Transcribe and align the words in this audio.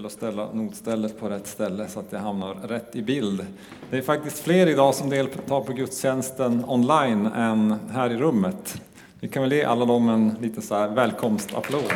gäller 0.00 0.06
att 0.08 0.12
ställa 0.12 0.52
notstället 0.52 1.20
på 1.20 1.28
rätt 1.28 1.46
ställe 1.46 1.88
så 1.88 2.00
att 2.00 2.10
det 2.10 2.18
hamnar 2.18 2.54
rätt 2.54 2.96
i 2.96 3.02
bild. 3.02 3.46
Det 3.90 3.98
är 3.98 4.02
faktiskt 4.02 4.38
fler 4.38 4.66
idag 4.66 4.94
som 4.94 5.10
deltar 5.10 5.60
på 5.60 5.72
gudstjänsten 5.72 6.64
online 6.68 7.26
än 7.26 7.74
här 7.90 8.10
i 8.10 8.16
rummet. 8.16 8.82
Vi 9.20 9.28
kan 9.28 9.42
väl 9.42 9.52
ge 9.52 9.64
alla 9.64 9.84
dem 9.84 10.08
en 10.08 10.36
liten 10.40 10.62
så 10.62 10.74
här 10.74 10.88
välkomstapplåd. 10.88 11.92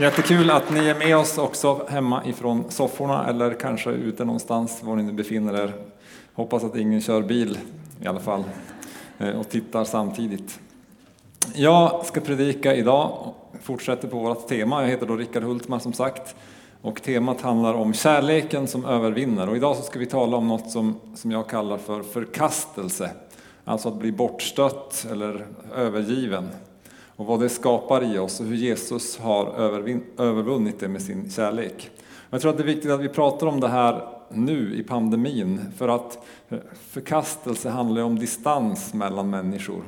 Jättekul 0.00 0.50
att 0.50 0.70
ni 0.70 0.88
är 0.88 0.98
med 0.98 1.16
oss 1.16 1.38
också 1.38 1.86
hemma 1.88 2.26
ifrån 2.26 2.64
sofforna 2.68 3.28
eller 3.28 3.54
kanske 3.54 3.90
ute 3.90 4.24
någonstans 4.24 4.82
var 4.82 4.96
ni 4.96 5.02
nu 5.02 5.12
befinner 5.12 5.54
er. 5.54 5.72
Hoppas 6.32 6.64
att 6.64 6.76
ingen 6.76 7.00
kör 7.00 7.22
bil 7.22 7.58
i 8.00 8.06
alla 8.06 8.20
fall 8.20 8.44
eh, 9.18 9.30
och 9.30 9.48
tittar 9.48 9.84
samtidigt. 9.84 10.60
Jag 11.54 12.06
ska 12.06 12.20
predika 12.20 12.74
idag, 12.74 13.34
fortsätter 13.60 14.08
på 14.08 14.18
vårt 14.18 14.48
tema. 14.48 14.82
Jag 14.82 14.88
heter 14.88 15.06
då 15.06 15.16
Rickard 15.16 15.42
Hultman 15.42 15.80
som 15.80 15.92
sagt 15.92 16.34
och 16.82 17.02
temat 17.02 17.40
handlar 17.40 17.74
om 17.74 17.94
kärleken 17.94 18.66
som 18.66 18.84
övervinner. 18.84 19.48
Och 19.48 19.56
idag 19.56 19.76
så 19.76 19.82
ska 19.82 19.98
vi 19.98 20.06
tala 20.06 20.36
om 20.36 20.48
något 20.48 20.70
som, 20.70 21.00
som 21.14 21.30
jag 21.30 21.48
kallar 21.48 21.78
för 21.78 22.02
förkastelse. 22.02 23.10
Alltså 23.64 23.88
att 23.88 23.94
bli 23.94 24.12
bortstött 24.12 25.06
eller 25.10 25.46
övergiven. 25.76 26.48
Och 27.16 27.26
vad 27.26 27.40
det 27.40 27.48
skapar 27.48 28.14
i 28.14 28.18
oss 28.18 28.40
och 28.40 28.46
hur 28.46 28.56
Jesus 28.56 29.18
har 29.18 29.46
övervunnit 30.18 30.80
det 30.80 30.88
med 30.88 31.02
sin 31.02 31.30
kärlek. 31.30 31.90
Jag 32.30 32.40
tror 32.40 32.50
att 32.50 32.56
det 32.56 32.62
är 32.62 32.74
viktigt 32.74 32.90
att 32.90 33.00
vi 33.00 33.08
pratar 33.08 33.46
om 33.46 33.60
det 33.60 33.68
här 33.68 34.08
nu 34.28 34.74
i 34.74 34.82
pandemin 34.82 35.60
för 35.76 35.88
att 35.88 36.18
eh, 36.48 36.58
förkastelse 36.90 37.68
handlar 37.68 38.02
om 38.02 38.18
distans 38.18 38.94
mellan 38.94 39.30
människor. 39.30 39.82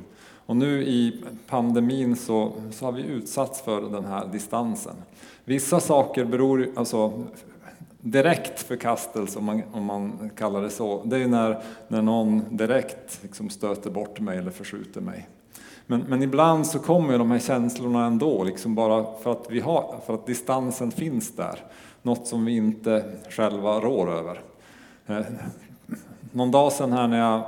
Och 0.47 0.57
nu 0.57 0.83
i 0.83 1.23
pandemin 1.47 2.16
så, 2.16 2.53
så 2.71 2.84
har 2.84 2.93
vi 2.93 3.03
utsatts 3.03 3.62
för 3.62 3.80
den 3.80 4.05
här 4.05 4.27
distansen. 4.33 4.97
Vissa 5.45 5.80
saker 5.80 6.25
beror, 6.25 6.69
alltså 6.77 7.25
direkt 8.01 8.61
förkastelse 8.61 9.39
om 9.39 9.45
man, 9.45 9.62
om 9.73 9.84
man 9.84 10.31
kallar 10.36 10.62
det 10.62 10.70
så, 10.70 11.03
det 11.05 11.17
är 11.17 11.28
när, 11.28 11.62
när 11.89 12.03
någon 12.03 12.56
direkt 12.56 13.19
liksom 13.23 13.51
stöter 13.51 13.91
bort 13.91 14.20
mig 14.20 14.39
eller 14.39 14.51
förskjuter 14.51 15.01
mig. 15.01 15.28
Men, 15.86 16.01
men 16.09 16.23
ibland 16.23 16.67
så 16.67 16.79
kommer 16.79 17.19
de 17.19 17.31
här 17.31 17.39
känslorna 17.39 18.06
ändå, 18.06 18.45
liksom 18.45 18.75
bara 18.75 19.06
för 19.23 19.33
att, 19.33 19.47
vi 19.51 19.61
har, 19.61 20.01
för 20.06 20.14
att 20.14 20.27
distansen 20.27 20.91
finns 20.91 21.36
där. 21.36 21.58
Något 22.03 22.27
som 22.27 22.45
vi 22.45 22.56
inte 22.56 23.05
själva 23.31 23.81
rår 23.81 24.11
över. 24.11 24.41
Eh, 25.06 25.25
någon 26.34 26.50
dag 26.50 26.72
sedan 26.72 26.92
här 26.92 27.08
när 27.08 27.18
jag 27.18 27.42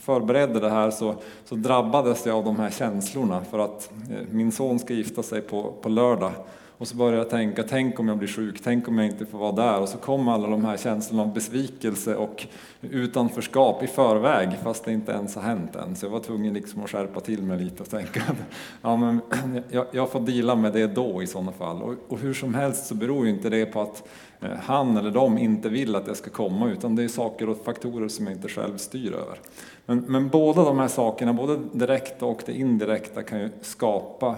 förberedde 0.00 0.60
det 0.60 0.70
här 0.70 0.90
så, 0.90 1.14
så 1.44 1.54
drabbades 1.54 2.26
jag 2.26 2.36
av 2.36 2.44
de 2.44 2.56
här 2.56 2.70
känslorna 2.70 3.44
för 3.50 3.58
att 3.58 3.90
eh, 4.10 4.16
min 4.30 4.52
son 4.52 4.78
ska 4.78 4.94
gifta 4.94 5.22
sig 5.22 5.40
på, 5.40 5.72
på 5.82 5.88
lördag. 5.88 6.32
Och 6.78 6.88
så 6.88 6.96
började 6.96 7.16
jag 7.16 7.30
tänka, 7.30 7.62
tänk 7.62 8.00
om 8.00 8.08
jag 8.08 8.18
blir 8.18 8.28
sjuk, 8.28 8.60
tänk 8.64 8.88
om 8.88 8.98
jag 8.98 9.06
inte 9.06 9.26
får 9.26 9.38
vara 9.38 9.52
där. 9.52 9.80
Och 9.80 9.88
så 9.88 9.98
kom 9.98 10.28
alla 10.28 10.48
de 10.48 10.64
här 10.64 10.76
känslorna 10.76 11.22
av 11.22 11.34
besvikelse 11.34 12.16
och 12.16 12.46
utanförskap 12.80 13.82
i 13.82 13.86
förväg, 13.86 14.48
fast 14.62 14.84
det 14.84 14.92
inte 14.92 15.12
ens 15.12 15.34
har 15.34 15.42
hänt 15.42 15.76
än. 15.76 15.96
Så 15.96 16.06
jag 16.06 16.10
var 16.10 16.20
tvungen 16.20 16.54
liksom 16.54 16.84
att 16.84 16.90
skärpa 16.90 17.20
till 17.20 17.42
mig 17.42 17.58
lite 17.58 17.82
och 17.82 17.90
tänka 17.90 18.20
att 18.20 18.36
ja, 18.82 18.96
men 18.96 19.20
jag, 19.70 19.86
jag 19.92 20.10
får 20.10 20.20
dela 20.20 20.54
med 20.54 20.72
det 20.72 20.86
då 20.86 21.22
i 21.22 21.26
sådana 21.26 21.52
fall. 21.52 21.82
Och, 21.82 21.94
och, 22.08 22.18
hur 22.18 22.34
som 22.34 22.54
helst 22.54 22.86
så 22.86 22.94
beror 22.94 23.24
ju 23.26 23.30
inte 23.30 23.50
det 23.50 23.66
på 23.66 23.80
att 23.80 24.08
eh, 24.40 24.50
han 24.62 24.96
eller 24.96 25.10
de 25.10 25.38
inte 25.38 25.68
vill 25.68 25.96
att 25.96 26.06
jag 26.06 26.16
ska 26.16 26.30
komma, 26.30 26.70
utan 26.70 26.96
det 26.96 27.04
är 27.04 27.08
saker 27.08 27.48
och 27.48 27.64
faktorer 27.64 28.08
som 28.08 28.26
jag 28.26 28.34
inte 28.34 28.48
själv 28.48 28.76
styr 28.76 29.12
över. 29.12 29.40
Men, 29.86 29.98
men 29.98 30.28
båda 30.28 30.64
de 30.64 30.78
här 30.78 30.88
sakerna, 30.88 31.32
både 31.32 31.58
direkta 31.72 32.26
och 32.26 32.42
det 32.46 32.52
indirekta, 32.52 33.22
kan 33.22 33.40
ju 33.40 33.50
skapa 33.62 34.36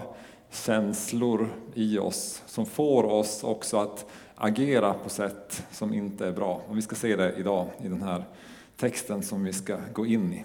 känslor 0.51 1.49
i 1.73 1.97
oss 1.97 2.43
som 2.45 2.65
får 2.65 3.03
oss 3.03 3.43
också 3.43 3.77
att 3.77 4.05
agera 4.35 4.93
på 4.93 5.09
sätt 5.09 5.63
som 5.71 5.93
inte 5.93 6.27
är 6.27 6.31
bra. 6.31 6.61
Och 6.67 6.77
vi 6.77 6.81
ska 6.81 6.95
se 6.95 7.15
det 7.15 7.35
idag 7.37 7.67
i 7.83 7.87
den 7.87 8.01
här 8.01 8.23
texten 8.77 9.23
som 9.23 9.43
vi 9.43 9.53
ska 9.53 9.77
gå 9.93 10.05
in 10.05 10.33
i. 10.33 10.43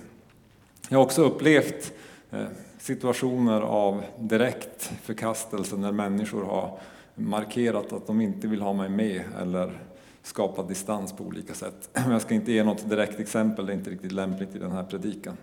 Jag 0.88 0.98
har 0.98 1.04
också 1.04 1.24
upplevt 1.24 1.92
eh, 2.30 2.46
situationer 2.78 3.60
av 3.60 4.02
direkt 4.18 4.92
förkastelse 5.02 5.76
när 5.76 5.92
människor 5.92 6.44
har 6.44 6.78
markerat 7.14 7.92
att 7.92 8.06
de 8.06 8.20
inte 8.20 8.48
vill 8.48 8.62
ha 8.62 8.72
mig 8.72 8.88
med 8.88 9.22
eller 9.40 9.80
skapat 10.22 10.68
distans 10.68 11.12
på 11.12 11.24
olika 11.24 11.54
sätt. 11.54 11.90
Jag 12.10 12.22
ska 12.22 12.34
inte 12.34 12.52
ge 12.52 12.64
något 12.64 12.90
direkt 12.90 13.20
exempel, 13.20 13.66
det 13.66 13.72
är 13.72 13.74
inte 13.74 13.90
riktigt 13.90 14.12
lämpligt 14.12 14.54
i 14.54 14.58
den 14.58 14.72
här 14.72 14.84
predikan. 14.84 15.36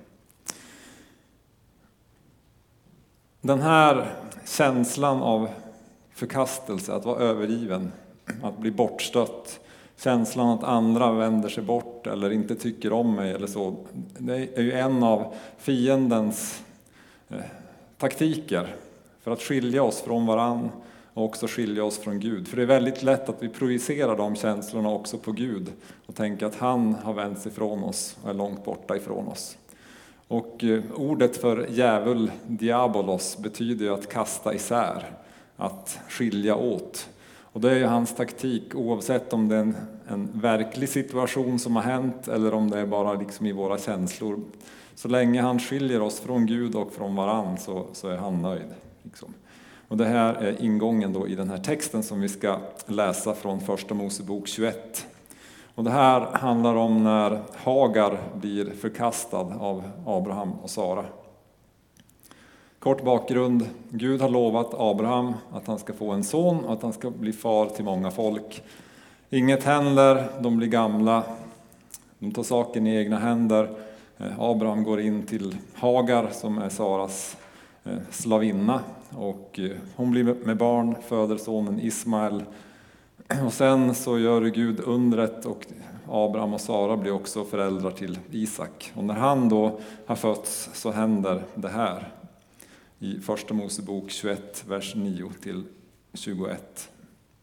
Den 3.45 3.61
här 3.61 4.13
känslan 4.45 5.21
av 5.21 5.49
förkastelse, 6.13 6.93
att 6.93 7.05
vara 7.05 7.19
övergiven, 7.19 7.91
att 8.43 8.57
bli 8.57 8.71
bortstött, 8.71 9.59
känslan 9.97 10.49
att 10.49 10.63
andra 10.63 11.11
vänder 11.11 11.49
sig 11.49 11.63
bort 11.63 12.07
eller 12.07 12.31
inte 12.31 12.55
tycker 12.55 12.93
om 12.93 13.15
mig 13.15 13.31
eller 13.31 13.47
så. 13.47 13.75
Det 14.17 14.57
är 14.57 14.61
ju 14.61 14.71
en 14.71 15.03
av 15.03 15.33
fiendens 15.57 16.63
eh, 17.29 17.37
taktiker 17.97 18.75
för 19.23 19.31
att 19.31 19.41
skilja 19.41 19.83
oss 19.83 20.01
från 20.01 20.25
varann 20.25 20.69
och 21.13 21.25
också 21.25 21.47
skilja 21.47 21.83
oss 21.83 21.97
från 21.97 22.19
Gud. 22.19 22.47
För 22.47 22.57
det 22.57 22.63
är 22.63 22.67
väldigt 22.67 23.03
lätt 23.03 23.29
att 23.29 23.43
vi 23.43 23.49
projicerar 23.49 24.17
de 24.17 24.35
känslorna 24.35 24.89
också 24.89 25.17
på 25.17 25.31
Gud 25.31 25.71
och 26.05 26.15
tänker 26.15 26.45
att 26.45 26.55
han 26.55 26.95
har 27.03 27.13
vänt 27.13 27.39
sig 27.39 27.51
ifrån 27.51 27.83
oss 27.83 28.17
och 28.23 28.29
är 28.29 28.33
långt 28.33 28.65
borta 28.65 28.95
ifrån 28.95 29.27
oss. 29.27 29.57
Och 30.33 30.63
eh, 30.63 30.83
ordet 30.95 31.37
för 31.37 31.67
djävul, 31.69 32.31
diabolos, 32.47 33.37
betyder 33.37 33.85
ju 33.85 33.93
att 33.93 34.09
kasta 34.09 34.53
isär, 34.53 35.05
att 35.57 35.99
skilja 36.09 36.55
åt. 36.55 37.09
Och 37.41 37.61
det 37.61 37.71
är 37.71 37.75
ju 37.75 37.85
hans 37.85 38.15
taktik 38.15 38.75
oavsett 38.75 39.33
om 39.33 39.47
det 39.47 39.55
är 39.55 39.59
en, 39.59 39.75
en 40.07 40.29
verklig 40.33 40.89
situation 40.89 41.59
som 41.59 41.75
har 41.75 41.83
hänt 41.83 42.27
eller 42.27 42.53
om 42.53 42.69
det 42.69 42.79
är 42.79 42.85
bara 42.85 43.13
liksom 43.13 43.45
i 43.45 43.51
våra 43.51 43.77
känslor. 43.77 44.39
Så 44.95 45.07
länge 45.07 45.41
han 45.41 45.59
skiljer 45.59 46.01
oss 46.01 46.19
från 46.19 46.45
Gud 46.45 46.75
och 46.75 46.93
från 46.93 47.15
varann 47.15 47.57
så, 47.57 47.87
så 47.93 48.07
är 48.07 48.17
han 48.17 48.41
nöjd. 48.41 48.73
Liksom. 49.03 49.33
Och 49.87 49.97
det 49.97 50.05
här 50.05 50.33
är 50.33 50.63
ingången 50.63 51.13
då 51.13 51.27
i 51.27 51.35
den 51.35 51.49
här 51.49 51.57
texten 51.57 52.03
som 52.03 52.21
vi 52.21 52.29
ska 52.29 52.57
läsa 52.85 53.35
från 53.35 53.61
Första 53.61 53.93
Mosebok 53.93 54.47
21. 54.47 55.07
Och 55.75 55.83
det 55.83 55.91
här 55.91 56.21
handlar 56.21 56.75
om 56.75 57.03
när 57.03 57.41
Hagar 57.55 58.19
blir 58.35 58.65
förkastad 58.65 59.55
av 59.59 59.83
Abraham 60.05 60.51
och 60.51 60.69
Sara. 60.69 61.05
Kort 62.79 63.03
bakgrund. 63.03 63.69
Gud 63.89 64.21
har 64.21 64.29
lovat 64.29 64.73
Abraham 64.73 65.33
att 65.51 65.67
han 65.67 65.79
ska 65.79 65.93
få 65.93 66.11
en 66.11 66.23
son 66.23 66.65
och 66.65 66.73
att 66.73 66.81
han 66.81 66.93
ska 66.93 67.09
bli 67.09 67.33
far 67.33 67.65
till 67.65 67.85
många 67.85 68.11
folk. 68.11 68.63
Inget 69.29 69.63
händer, 69.63 70.29
de 70.39 70.57
blir 70.57 70.67
gamla, 70.67 71.23
de 72.19 72.31
tar 72.31 72.43
saken 72.43 72.87
i 72.87 72.95
egna 72.95 73.19
händer. 73.19 73.69
Eh, 74.17 74.39
Abraham 74.39 74.83
går 74.83 74.99
in 74.99 75.25
till 75.25 75.55
Hagar 75.73 76.29
som 76.31 76.57
är 76.57 76.69
Saras 76.69 77.37
eh, 77.83 77.97
slavinna 78.11 78.79
och 79.09 79.59
eh, 79.59 79.77
hon 79.95 80.11
blir 80.11 80.23
med 80.23 80.57
barn, 80.57 80.95
föder 81.07 81.37
sonen 81.37 81.79
Ismael 81.79 82.43
och 83.45 83.53
sen 83.53 83.95
så 83.95 84.19
gör 84.19 84.41
Gud 84.41 84.79
undret 84.79 85.45
och 85.45 85.65
Abraham 86.09 86.53
och 86.53 86.61
Sara 86.61 86.97
blir 86.97 87.11
också 87.11 87.45
föräldrar 87.45 87.91
till 87.91 88.19
Isak. 88.31 88.91
Och 88.95 89.03
när 89.03 89.13
han 89.13 89.49
då 89.49 89.79
har 90.05 90.15
fötts 90.15 90.69
så 90.73 90.91
händer 90.91 91.43
det 91.55 91.69
här 91.69 92.13
i 92.99 93.19
Första 93.19 93.53
Mosebok 93.53 94.09
21, 94.09 94.63
vers 94.67 94.95
9 94.95 95.31
till 95.41 95.63
21. 96.13 96.89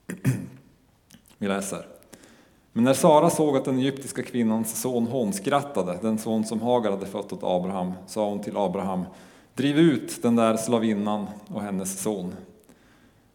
Vi 1.38 1.48
läser. 1.48 1.86
Men 2.72 2.84
när 2.84 2.94
Sara 2.94 3.30
såg 3.30 3.56
att 3.56 3.64
den 3.64 3.78
egyptiska 3.78 4.22
kvinnans 4.22 4.80
son 4.80 5.06
hånskrattade, 5.06 5.98
den 6.02 6.18
son 6.18 6.44
som 6.44 6.60
Hagar 6.60 6.91
hade 6.91 7.06
fött 7.06 7.32
åt 7.32 7.42
Abraham, 7.42 7.92
sa 8.06 8.28
hon 8.28 8.41
till 8.41 8.56
Abraham, 8.56 9.04
driv 9.54 9.78
ut 9.78 10.22
den 10.22 10.36
där 10.36 10.56
slavinnan 10.56 11.26
och 11.48 11.62
hennes 11.62 12.02
son. 12.02 12.34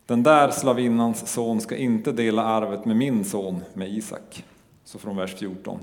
Den 0.07 0.23
där 0.23 0.49
slavinnans 0.49 1.27
son 1.27 1.61
ska 1.61 1.75
inte 1.75 2.11
dela 2.11 2.43
arvet 2.43 2.85
med 2.85 2.95
min 2.95 3.25
son, 3.25 3.61
med 3.73 3.89
Isak. 3.89 4.45
Så 4.83 4.99
från 4.99 5.17
vers 5.17 5.35
14. 5.35 5.79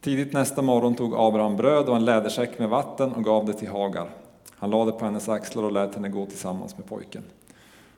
Tidigt 0.00 0.32
nästa 0.32 0.62
morgon 0.62 0.94
tog 0.94 1.14
Abraham 1.16 1.56
bröd 1.56 1.88
och 1.88 1.96
en 1.96 2.04
lädersäck 2.04 2.58
med 2.58 2.68
vatten 2.68 3.12
och 3.12 3.24
gav 3.24 3.46
det 3.46 3.52
till 3.52 3.68
Hagar. 3.68 4.10
Han 4.50 4.70
lade 4.70 4.90
det 4.90 4.98
på 4.98 5.04
hennes 5.04 5.28
axlar 5.28 5.62
och 5.62 5.72
lät 5.72 5.94
henne 5.94 6.08
gå 6.08 6.26
tillsammans 6.26 6.78
med 6.78 6.86
pojken. 6.86 7.22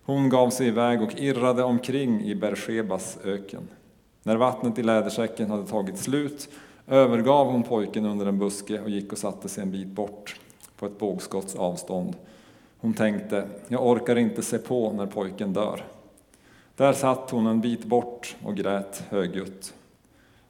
Hon 0.04 0.28
gav 0.28 0.50
sig 0.50 0.66
iväg 0.66 1.02
och 1.02 1.14
irrade 1.16 1.62
omkring 1.62 2.24
i 2.24 2.34
Bershebas 2.34 3.18
öken. 3.24 3.68
När 4.22 4.36
vattnet 4.36 4.78
i 4.78 4.82
lädersäcken 4.82 5.50
hade 5.50 5.66
tagit 5.66 5.98
slut 5.98 6.48
övergav 6.86 7.46
hon 7.46 7.62
pojken 7.62 8.06
under 8.06 8.26
en 8.26 8.38
buske 8.38 8.80
och 8.80 8.90
gick 8.90 9.12
och 9.12 9.18
satte 9.18 9.48
sig 9.48 9.62
en 9.62 9.70
bit 9.70 9.88
bort, 9.88 10.36
på 10.78 10.86
ett 10.86 10.98
bågskotts 10.98 11.54
avstånd. 11.54 12.16
Hon 12.82 12.94
tänkte, 12.94 13.48
jag 13.68 13.86
orkar 13.86 14.16
inte 14.16 14.42
se 14.42 14.58
på 14.58 14.92
när 14.92 15.06
pojken 15.06 15.52
dör. 15.52 15.84
Där 16.76 16.92
satt 16.92 17.30
hon 17.30 17.46
en 17.46 17.60
bit 17.60 17.84
bort 17.84 18.36
och 18.44 18.56
grät 18.56 19.04
högljutt. 19.08 19.74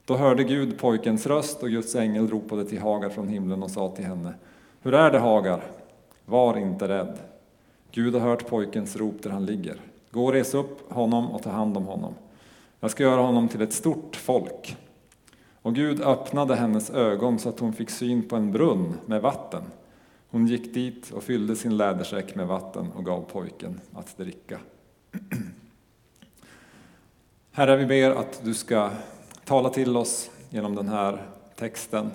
Då 0.04 0.16
hörde 0.16 0.44
Gud 0.44 0.78
pojkens 0.78 1.26
röst 1.26 1.62
och 1.62 1.70
Guds 1.70 1.94
ängel 1.94 2.28
ropade 2.28 2.64
till 2.64 2.80
Hagar 2.80 3.08
från 3.08 3.28
himlen 3.28 3.62
och 3.62 3.70
sa 3.70 3.88
till 3.88 4.04
henne, 4.04 4.34
Hur 4.82 4.94
är 4.94 5.10
det 5.10 5.18
Hagar? 5.18 5.62
Var 6.24 6.58
inte 6.58 6.88
rädd. 6.88 7.18
Gud 7.90 8.14
har 8.14 8.20
hört 8.20 8.48
pojkens 8.48 8.96
rop 8.96 9.22
där 9.22 9.30
han 9.30 9.46
ligger. 9.46 9.76
Gå 10.10 10.24
och 10.24 10.32
res 10.32 10.54
upp 10.54 10.92
honom 10.92 11.30
och 11.30 11.42
ta 11.42 11.50
hand 11.50 11.76
om 11.76 11.86
honom. 11.86 12.14
Jag 12.80 12.90
ska 12.90 13.02
göra 13.02 13.20
honom 13.20 13.48
till 13.48 13.62
ett 13.62 13.72
stort 13.72 14.16
folk. 14.16 14.76
Och 15.62 15.74
Gud 15.74 16.02
öppnade 16.02 16.54
hennes 16.54 16.90
ögon 16.90 17.38
så 17.38 17.48
att 17.48 17.60
hon 17.60 17.72
fick 17.72 17.90
syn 17.90 18.28
på 18.28 18.36
en 18.36 18.52
brunn 18.52 18.94
med 19.06 19.22
vatten. 19.22 19.62
Hon 20.32 20.46
gick 20.46 20.74
dit 20.74 21.10
och 21.10 21.22
fyllde 21.22 21.56
sin 21.56 21.76
lädersäck 21.76 22.34
med 22.34 22.46
vatten 22.46 22.92
och 22.92 23.04
gav 23.04 23.22
pojken 23.22 23.80
att 23.92 24.16
dricka. 24.16 24.60
Herre, 27.52 27.76
vi 27.76 27.86
ber 27.86 28.10
att 28.10 28.44
du 28.44 28.54
ska 28.54 28.90
tala 29.44 29.70
till 29.70 29.96
oss 29.96 30.30
genom 30.50 30.74
den 30.74 30.88
här 30.88 31.22
texten. 31.56 32.10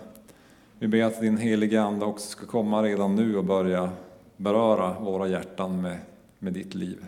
Vi 0.79 0.87
ber 0.87 1.03
att 1.03 1.21
din 1.21 1.37
helige 1.37 1.81
Ande 1.81 2.05
också 2.05 2.29
ska 2.29 2.45
komma 2.45 2.83
redan 2.83 3.15
nu 3.15 3.37
och 3.37 3.45
börja 3.45 3.89
beröra 4.37 4.99
våra 4.99 5.27
hjärtan 5.27 5.81
med, 5.81 5.97
med 6.39 6.53
ditt 6.53 6.75
liv. 6.75 7.05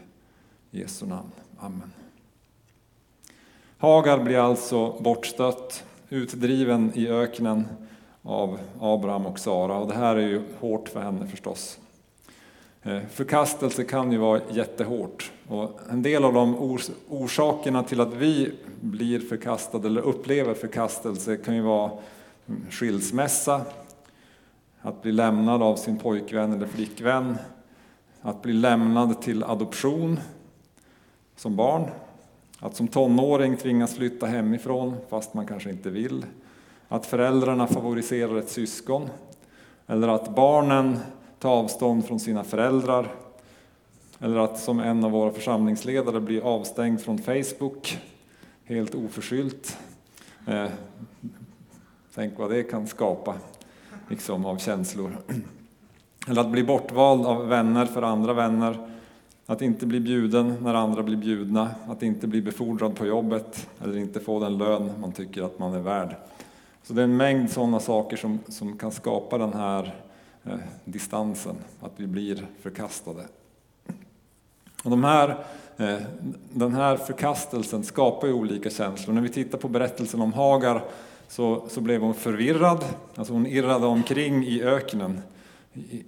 I 0.72 0.80
Jesu 0.80 1.06
namn. 1.06 1.32
Amen. 1.58 1.92
Hagar 3.78 4.24
blir 4.24 4.38
alltså 4.38 5.02
bortstött, 5.02 5.84
utdriven 6.10 6.92
i 6.96 7.08
öknen 7.08 7.66
av 8.24 8.60
Abraham 8.80 9.26
och 9.26 9.40
Sara. 9.40 9.78
Och 9.78 9.88
det 9.88 9.94
här 9.94 10.16
är 10.16 10.28
ju 10.28 10.42
hårt 10.60 10.90
för 10.90 11.02
henne 11.02 11.28
förstås. 11.28 11.80
Eh, 12.84 13.00
förkastelse 13.12 13.84
kan 13.84 14.12
ju 14.12 14.18
vara 14.18 14.42
jättehårt. 14.50 15.32
Och 15.48 15.80
en 15.90 16.02
del 16.02 16.26
av 16.26 16.34
de 16.34 16.80
orsakerna 17.10 17.84
till 17.84 18.02
att 18.02 18.14
vi 18.14 18.52
blir 18.82 19.20
förkastade 19.20 19.88
eller 19.88 20.02
upplever 20.02 20.54
förkastelse 20.54 21.38
kan 21.38 21.56
ju 21.56 21.62
vara 21.62 21.92
mm, 22.48 22.66
skilsmässa, 22.70 23.62
att 24.82 25.02
bli 25.02 25.12
lämnad 25.12 25.64
av 25.64 25.76
sin 25.76 25.98
pojkvän 25.98 26.54
eller 26.54 26.68
flickvän, 26.68 27.38
att 28.22 28.42
bli 28.42 28.54
lämnad 28.54 29.22
till 29.22 29.44
adoption 29.44 30.20
som 31.36 31.56
barn, 31.56 31.90
att 32.60 32.76
som 32.76 32.88
tonåring 32.88 33.58
tvingas 33.58 33.96
flytta 33.96 34.26
hemifrån 34.26 34.96
fast 35.10 35.34
man 35.34 35.48
kanske 35.48 35.70
inte 35.70 35.90
vill, 35.90 36.26
att 36.90 37.06
föräldrarna 37.06 37.68
favoriserar 37.68 38.38
ett 38.38 38.50
syskon, 38.50 39.10
eller 39.88 40.08
att 40.08 40.36
barnen 40.36 41.00
tar 41.40 41.50
avstånd 41.50 42.06
från 42.06 42.20
sina 42.20 42.44
föräldrar, 42.44 43.08
eller 44.20 44.38
att 44.38 44.60
som 44.60 44.80
en 44.80 45.04
av 45.04 45.12
våra 45.12 45.32
församlingsledare 45.32 46.20
blir 46.20 46.42
avstängd 46.42 47.02
från 47.02 47.18
Facebook 47.18 47.98
helt 48.64 48.96
oförskyllt. 48.96 49.78
Eh, 50.48 50.68
tänk 52.16 52.40
vad 52.40 52.50
det 52.50 52.64
kan 52.64 52.88
skapa 52.88 53.36
liksom, 54.10 54.46
av 54.46 54.58
känslor. 54.58 55.18
Eller 56.28 56.42
att 56.42 56.52
bli 56.52 56.64
bortvald 56.64 57.26
av 57.26 57.48
vänner 57.48 57.86
för 57.86 58.02
andra 58.02 58.34
vänner. 58.34 58.90
Att 59.46 59.62
inte 59.62 59.86
bli 59.86 60.00
bjuden 60.00 60.56
när 60.62 60.74
andra 60.74 61.04
blir 61.04 61.18
bjudna. 61.18 61.70
Att 61.88 62.04
inte 62.04 62.28
bli 62.28 62.42
befordrad 62.42 62.96
på 62.96 63.06
jobbet 63.06 63.68
eller 63.84 63.98
inte 63.98 64.20
få 64.20 64.40
den 64.40 64.58
lön 64.58 64.92
man 65.02 65.12
tycker 65.12 65.44
att 65.44 65.60
man 65.60 65.74
är 65.74 65.80
värd. 65.80 66.16
Så 66.90 66.96
det 66.96 67.02
är 67.02 67.04
en 67.04 67.18
mängd 67.18 67.52
sådana 67.52 67.80
saker 67.80 68.18
som, 68.18 68.40
som 68.48 68.78
kan 68.78 68.92
skapa 68.92 69.38
den 69.38 69.54
här 69.54 69.96
eh, 70.44 70.60
distansen, 70.86 71.56
att 71.80 71.92
vi 71.96 72.08
blir 72.08 72.48
förkastade. 72.62 73.26
Och 74.84 74.90
de 74.90 75.04
här, 75.04 75.30
eh, 75.78 75.98
den 76.54 76.74
här 76.74 76.98
förkastelsen 76.98 77.84
skapar 77.84 78.28
ju 78.28 78.34
olika 78.34 78.70
känslor. 78.70 79.14
När 79.14 79.22
vi 79.22 79.30
tittar 79.30 79.58
på 79.58 79.68
berättelsen 79.68 80.22
om 80.22 80.34
Hagar 80.34 80.84
så, 81.28 81.64
så 81.70 81.82
blev 81.82 82.02
hon 82.02 82.14
förvirrad, 82.14 82.86
alltså 83.16 83.34
hon 83.34 83.46
irrade 83.46 83.86
omkring 83.86 84.46
i 84.46 84.64
öknen 84.64 85.22
i, 85.74 86.04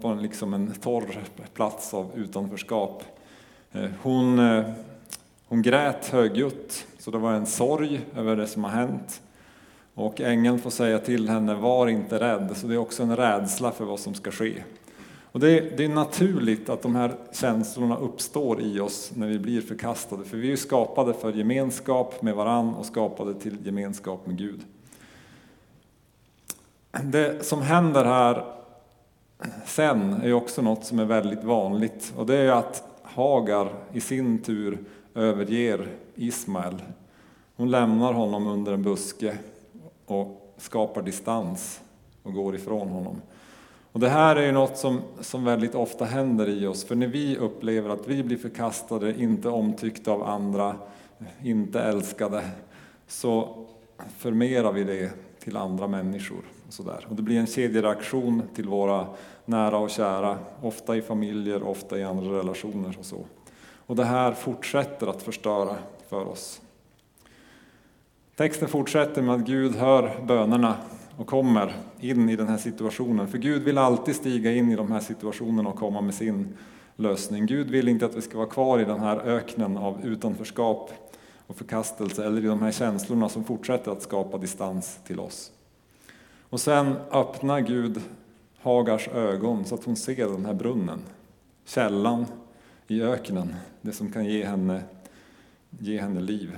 på 0.00 0.08
en, 0.08 0.22
liksom 0.22 0.54
en 0.54 0.72
torr 0.72 1.24
plats 1.54 1.94
av 1.94 2.10
utanförskap. 2.14 3.02
Eh, 3.72 3.90
hon, 4.02 4.38
eh, 4.38 4.64
hon 5.48 5.62
grät 5.62 6.06
högljutt, 6.06 6.86
så 6.98 7.10
det 7.10 7.18
var 7.18 7.32
en 7.32 7.46
sorg 7.46 8.00
över 8.16 8.36
det 8.36 8.46
som 8.46 8.64
har 8.64 8.70
hänt. 8.70 9.21
Och 9.94 10.20
ängeln 10.20 10.58
får 10.58 10.70
säga 10.70 10.98
till 10.98 11.28
henne, 11.28 11.54
var 11.54 11.86
inte 11.86 12.20
rädd, 12.20 12.56
så 12.56 12.66
det 12.66 12.74
är 12.74 12.78
också 12.78 13.02
en 13.02 13.16
rädsla 13.16 13.70
för 13.70 13.84
vad 13.84 14.00
som 14.00 14.14
ska 14.14 14.30
ske. 14.30 14.62
Och 15.32 15.40
det, 15.40 15.50
är, 15.50 15.76
det 15.76 15.84
är 15.84 15.88
naturligt 15.88 16.68
att 16.68 16.82
de 16.82 16.94
här 16.94 17.14
känslorna 17.32 17.96
uppstår 17.96 18.60
i 18.60 18.80
oss 18.80 19.12
när 19.14 19.26
vi 19.26 19.38
blir 19.38 19.60
förkastade, 19.60 20.24
för 20.24 20.36
vi 20.36 20.52
är 20.52 20.56
skapade 20.56 21.14
för 21.14 21.32
gemenskap 21.32 22.22
med 22.22 22.34
varann 22.34 22.74
och 22.74 22.86
skapade 22.86 23.34
till 23.34 23.66
gemenskap 23.66 24.26
med 24.26 24.38
Gud. 24.38 24.60
Det 27.02 27.46
som 27.46 27.62
händer 27.62 28.04
här 28.04 28.44
sen 29.66 30.12
är 30.12 30.32
också 30.32 30.62
något 30.62 30.84
som 30.84 30.98
är 30.98 31.04
väldigt 31.04 31.44
vanligt 31.44 32.12
och 32.16 32.26
det 32.26 32.36
är 32.36 32.52
att 32.52 32.84
Hagar 33.02 33.72
i 33.92 34.00
sin 34.00 34.42
tur 34.42 34.78
överger 35.14 35.88
Ismael. 36.14 36.82
Hon 37.56 37.70
lämnar 37.70 38.12
honom 38.12 38.46
under 38.46 38.72
en 38.72 38.82
buske 38.82 39.38
och 40.12 40.54
skapar 40.56 41.02
distans 41.02 41.80
och 42.22 42.32
går 42.32 42.54
ifrån 42.54 42.88
honom. 42.88 43.22
Och 43.92 44.00
det 44.00 44.08
här 44.08 44.36
är 44.36 44.46
ju 44.46 44.52
något 44.52 44.76
som, 44.76 45.00
som 45.20 45.44
väldigt 45.44 45.74
ofta 45.74 46.04
händer 46.04 46.48
i 46.48 46.66
oss, 46.66 46.84
för 46.84 46.94
när 46.94 47.06
vi 47.06 47.36
upplever 47.36 47.90
att 47.90 48.08
vi 48.08 48.22
blir 48.22 48.36
förkastade, 48.36 49.20
inte 49.22 49.48
omtyckta 49.48 50.12
av 50.12 50.22
andra, 50.22 50.76
inte 51.42 51.80
älskade, 51.80 52.42
så 53.06 53.64
förmerar 54.16 54.72
vi 54.72 54.84
det 54.84 55.12
till 55.38 55.56
andra 55.56 55.86
människor. 55.86 56.42
Och, 56.66 56.72
så 56.72 56.82
där. 56.82 57.06
och 57.08 57.16
Det 57.16 57.22
blir 57.22 57.38
en 57.38 57.46
kedjereaktion 57.46 58.42
till 58.54 58.68
våra 58.68 59.06
nära 59.44 59.78
och 59.78 59.90
kära, 59.90 60.38
ofta 60.62 60.96
i 60.96 61.02
familjer, 61.02 61.62
ofta 61.62 61.98
i 61.98 62.04
andra 62.04 62.38
relationer 62.38 62.96
och 62.98 63.04
så. 63.04 63.24
Och 63.86 63.96
det 63.96 64.04
här 64.04 64.32
fortsätter 64.32 65.06
att 65.06 65.22
förstöra 65.22 65.76
för 66.08 66.28
oss. 66.28 66.60
Texten 68.42 68.68
fortsätter 68.68 69.22
med 69.22 69.34
att 69.34 69.40
Gud 69.40 69.74
hör 69.74 70.24
bönerna 70.26 70.76
och 71.16 71.26
kommer 71.26 71.76
in 72.00 72.28
i 72.28 72.36
den 72.36 72.48
här 72.48 72.56
situationen. 72.56 73.28
För 73.28 73.38
Gud 73.38 73.62
vill 73.62 73.78
alltid 73.78 74.16
stiga 74.16 74.52
in 74.52 74.70
i 74.70 74.76
de 74.76 74.92
här 74.92 75.00
situationerna 75.00 75.68
och 75.68 75.76
komma 75.76 76.00
med 76.00 76.14
sin 76.14 76.56
lösning. 76.96 77.46
Gud 77.46 77.70
vill 77.70 77.88
inte 77.88 78.06
att 78.06 78.16
vi 78.16 78.20
ska 78.22 78.38
vara 78.38 78.48
kvar 78.48 78.78
i 78.78 78.84
den 78.84 79.00
här 79.00 79.16
öknen 79.16 79.76
av 79.76 80.04
utanförskap 80.04 80.90
och 81.46 81.56
förkastelse 81.56 82.26
eller 82.26 82.44
i 82.44 82.46
de 82.46 82.62
här 82.62 82.72
känslorna 82.72 83.28
som 83.28 83.44
fortsätter 83.44 83.90
att 83.90 84.02
skapa 84.02 84.38
distans 84.38 84.98
till 85.06 85.20
oss. 85.20 85.52
Och 86.50 86.60
sen 86.60 86.96
öppnar 87.10 87.60
Gud 87.60 88.00
Hagars 88.62 89.08
ögon 89.08 89.64
så 89.64 89.74
att 89.74 89.84
hon 89.84 89.96
ser 89.96 90.28
den 90.28 90.46
här 90.46 90.54
brunnen, 90.54 91.00
källan 91.64 92.26
i 92.86 93.02
öknen, 93.02 93.54
det 93.80 93.92
som 93.92 94.12
kan 94.12 94.24
ge 94.24 94.44
henne, 94.44 94.82
ge 95.78 96.00
henne 96.00 96.20
liv 96.20 96.56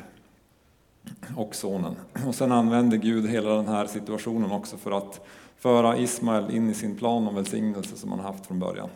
och 1.37 1.55
sonen. 1.55 1.97
Och 2.27 2.35
sen 2.35 2.53
använder 2.53 2.97
Gud 2.97 3.31
hela 3.31 3.55
den 3.55 3.69
här 3.69 3.87
situationen 3.87 4.53
också 4.53 4.77
för 4.77 4.91
att 4.91 5.27
föra 5.57 5.97
Ismael 5.97 6.51
in 6.51 6.71
i 6.71 6.75
sin 6.75 6.97
plan 6.97 7.29
om 7.29 7.35
välsignelse 7.35 7.97
som 7.97 8.11
han 8.11 8.21
haft 8.21 8.47
från 8.47 8.59
början. 8.59 8.89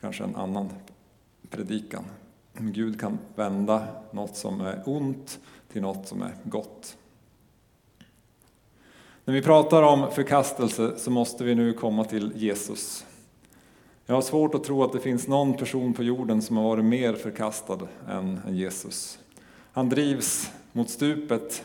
Kanske 0.00 0.24
en 0.24 0.36
annan 0.36 0.70
predikan. 1.50 2.04
Gud 2.58 3.00
kan 3.00 3.18
vända 3.34 3.86
något 4.10 4.36
som 4.36 4.60
är 4.60 4.82
ont 4.86 5.40
till 5.72 5.82
något 5.82 6.08
som 6.08 6.22
är 6.22 6.34
gott. 6.44 6.96
När 9.24 9.34
vi 9.34 9.42
pratar 9.42 9.82
om 9.82 10.10
förkastelse 10.10 10.98
så 10.98 11.10
måste 11.10 11.44
vi 11.44 11.54
nu 11.54 11.72
komma 11.72 12.04
till 12.04 12.32
Jesus. 12.36 13.06
Jag 14.06 14.14
har 14.14 14.22
svårt 14.22 14.54
att 14.54 14.64
tro 14.64 14.84
att 14.84 14.92
det 14.92 15.00
finns 15.00 15.28
någon 15.28 15.56
person 15.56 15.94
på 15.94 16.02
jorden 16.02 16.42
som 16.42 16.56
har 16.56 16.64
varit 16.64 16.84
mer 16.84 17.14
förkastad 17.14 17.78
än 18.08 18.40
Jesus. 18.48 19.18
Han 19.72 19.88
drivs 19.88 20.50
mot 20.72 20.90
stupet 20.90 21.64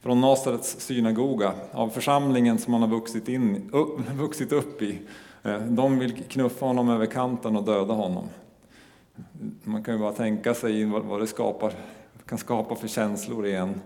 från 0.00 0.20
Nasarets 0.20 0.80
synagoga 0.80 1.54
av 1.72 1.88
församlingen 1.88 2.58
som 2.58 2.72
han 2.72 2.82
har 2.82 2.88
vuxit, 2.88 3.28
in, 3.28 3.70
vuxit 4.14 4.52
upp 4.52 4.82
i. 4.82 4.98
Eh, 5.42 5.60
de 5.60 5.98
vill 5.98 6.22
knuffa 6.24 6.66
honom 6.66 6.90
över 6.90 7.06
kanten 7.06 7.56
och 7.56 7.64
döda 7.64 7.94
honom. 7.94 8.28
Man 9.64 9.84
kan 9.84 9.94
ju 9.94 10.00
bara 10.00 10.12
tänka 10.12 10.54
sig 10.54 10.84
vad 10.84 11.20
det 11.20 11.26
skapar, 11.26 11.72
kan 12.26 12.38
skapa 12.38 12.76
för 12.76 12.88
känslor 12.88 13.46
igen 13.46 13.80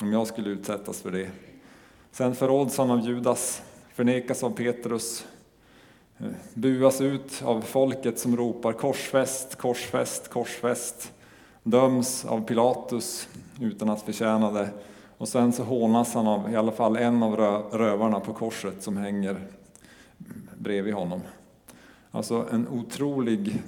om 0.00 0.12
jag 0.12 0.26
skulle 0.26 0.50
utsättas 0.50 1.00
för 1.00 1.10
det. 1.10 1.30
Sen 2.12 2.34
förråds 2.34 2.78
han 2.78 2.90
av 2.90 3.00
Judas, 3.00 3.62
förnekas 3.94 4.42
av 4.42 4.50
Petrus, 4.50 5.26
eh, 6.18 6.26
buas 6.54 7.00
ut 7.00 7.42
av 7.44 7.60
folket 7.60 8.18
som 8.18 8.36
ropar 8.36 8.72
korsfäst, 8.72 9.54
korsfäst, 9.54 10.28
korsfäst 10.30 11.12
döms 11.66 12.24
av 12.24 12.46
Pilatus 12.46 13.28
utan 13.60 13.90
att 13.90 14.02
förtjäna 14.02 14.50
det. 14.50 14.68
Och 15.18 15.28
sen 15.28 15.52
så 15.52 15.62
hånas 15.62 16.14
han 16.14 16.26
av 16.26 16.52
i 16.52 16.56
alla 16.56 16.72
fall 16.72 16.96
en 16.96 17.22
av 17.22 17.36
rövarna 17.72 18.20
på 18.20 18.32
korset 18.32 18.82
som 18.82 18.96
hänger 18.96 19.36
bredvid 20.58 20.94
honom. 20.94 21.20
Alltså 22.10 22.46
en 22.52 22.68
otrolig 22.68 23.62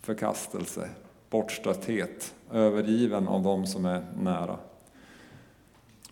förkastelse, 0.00 0.88
bortstötthet, 1.30 2.34
övergiven 2.52 3.28
av 3.28 3.42
de 3.42 3.66
som 3.66 3.84
är 3.84 4.04
nära. 4.22 4.56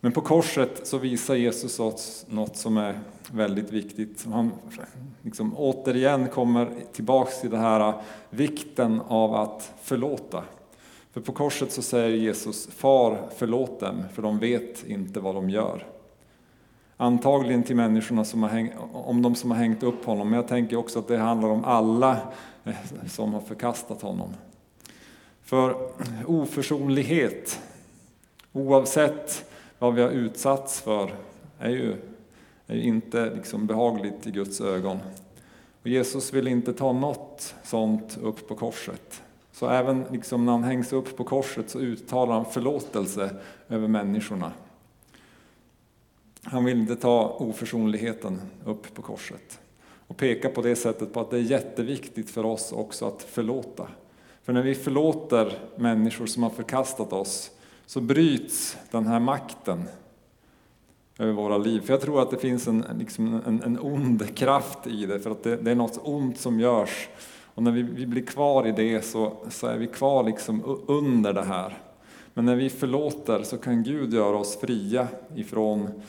Men 0.01 0.13
på 0.13 0.21
korset 0.21 0.87
så 0.87 0.99
visar 0.99 1.35
Jesus 1.35 1.81
oss 1.81 2.27
något 2.29 2.57
som 2.57 2.77
är 2.77 3.01
väldigt 3.33 3.71
viktigt. 3.71 4.27
Han 4.33 4.53
liksom 5.23 5.55
återigen 5.57 6.29
kommer 6.29 6.71
tillbaks 6.93 7.41
till 7.41 7.51
det 7.51 7.59
här 7.59 7.95
vikten 8.31 9.01
av 9.09 9.35
att 9.35 9.73
förlåta. 9.83 10.45
För 11.15 11.21
på 11.21 11.33
korset 11.33 11.73
så 11.73 11.83
säger 11.83 12.17
Jesus, 12.17 12.67
Far 12.67 13.29
förlåt 13.37 13.81
dem, 13.81 14.03
för 14.13 14.23
de 14.23 14.39
vet 14.39 14.85
inte 14.87 15.21
vad 15.21 15.35
de 15.35 15.51
gör. 15.51 15.87
Antagligen 16.97 17.63
till 17.63 17.77
människorna 17.77 18.25
som 18.25 18.43
har 18.43 18.51
hängt, 18.51 18.73
om 18.93 19.23
de 19.23 19.35
som 19.35 19.51
har 19.51 19.59
hängt 19.59 19.83
upp 19.83 20.05
honom, 20.05 20.31
men 20.31 20.37
jag 20.37 20.49
tänker 20.49 20.77
också 20.77 20.99
att 20.99 21.09
det 21.09 21.19
handlar 21.19 21.49
om 21.49 21.65
alla 21.65 22.17
eh, 22.65 22.75
som 23.09 23.35
har 23.35 23.41
förkastat 23.41 24.03
honom. 24.03 24.35
För 25.43 25.91
oförsonlighet, 26.27 27.61
oavsett 28.53 29.45
vad 29.79 29.95
vi 29.95 30.03
har 30.03 30.11
utsatts 30.11 30.81
för, 30.81 31.15
är 31.59 31.71
ju, 31.71 31.97
är 32.67 32.75
ju 32.77 32.83
inte 32.83 33.35
liksom 33.35 33.67
behagligt 33.67 34.27
i 34.27 34.31
Guds 34.31 34.61
ögon. 34.61 34.99
Och 35.83 35.89
Jesus 35.89 36.33
vill 36.33 36.49
inte 36.49 36.73
ta 36.73 36.93
något 36.93 37.55
sånt 37.63 38.19
upp 38.23 38.49
på 38.49 38.55
korset. 38.55 39.24
Så 39.55 39.69
även 39.69 40.05
liksom 40.11 40.45
när 40.45 40.53
han 40.53 40.65
hängs 40.65 40.93
upp 40.93 41.17
på 41.17 41.25
korset 41.25 41.71
så 41.71 41.79
uttalar 41.79 42.35
han 42.35 42.45
förlåtelse 42.45 43.37
över 43.69 43.89
människorna. 43.89 44.53
Han 46.43 46.65
vill 46.65 46.79
inte 46.79 46.97
ta 46.97 47.37
oförsonligheten 47.39 48.41
upp 48.65 48.95
på 48.95 49.03
korset 49.03 49.61
och 50.07 50.17
peka 50.17 50.49
på 50.49 50.63
det 50.63 50.77
sättet 50.77 51.13
på 51.13 51.21
att 51.21 51.31
det 51.31 51.37
är 51.37 51.41
jätteviktigt 51.41 52.31
för 52.31 52.45
oss 52.45 52.73
också 52.73 53.07
att 53.07 53.23
förlåta. 53.23 53.89
För 54.43 54.53
när 54.53 54.63
vi 54.63 54.75
förlåter 54.75 55.59
människor 55.77 56.27
som 56.27 56.43
har 56.43 56.51
förkastat 56.51 57.13
oss 57.13 57.51
så 57.87 58.01
bryts 58.01 58.77
den 58.91 59.07
här 59.07 59.21
makten 59.21 59.85
över 61.19 61.33
våra 61.33 61.59
liv. 61.59 61.81
För 61.81 61.93
jag 61.93 62.01
tror 62.01 62.23
att 62.23 62.31
det 62.31 62.39
finns 62.39 62.69
en, 62.69 62.85
liksom 62.99 63.43
en, 63.47 63.63
en 63.63 63.79
ond 63.79 64.37
kraft 64.37 64.87
i 64.87 65.07
det, 65.07 65.21
för 65.21 65.31
att 65.31 65.43
det, 65.43 65.57
det, 65.57 65.71
är 65.71 65.75
något 65.75 66.01
ont 66.03 66.39
som 66.39 66.61
görs. 66.61 67.09
Och 67.55 67.63
när 67.63 67.71
vi, 67.71 67.83
vi 67.83 68.07
blir 68.07 68.27
kvar 68.27 68.67
i 68.67 68.73
det 68.73 69.05
så, 69.05 69.33
så 69.49 69.67
är 69.67 69.79
vi 69.79 69.87
kvar 69.87 70.25
liksom 70.25 70.81
under 70.87 71.33
det 71.33 71.45
här. 71.45 71.79
Men 72.35 72.45
när 72.45 72.57
vi 72.57 72.71
förlåter 72.71 73.43
så 73.43 73.59
kan 73.59 73.83
Gud 73.83 74.15
göra 74.15 74.37
oss 74.37 74.57
fria 74.61 75.09
ifrån, 75.35 76.03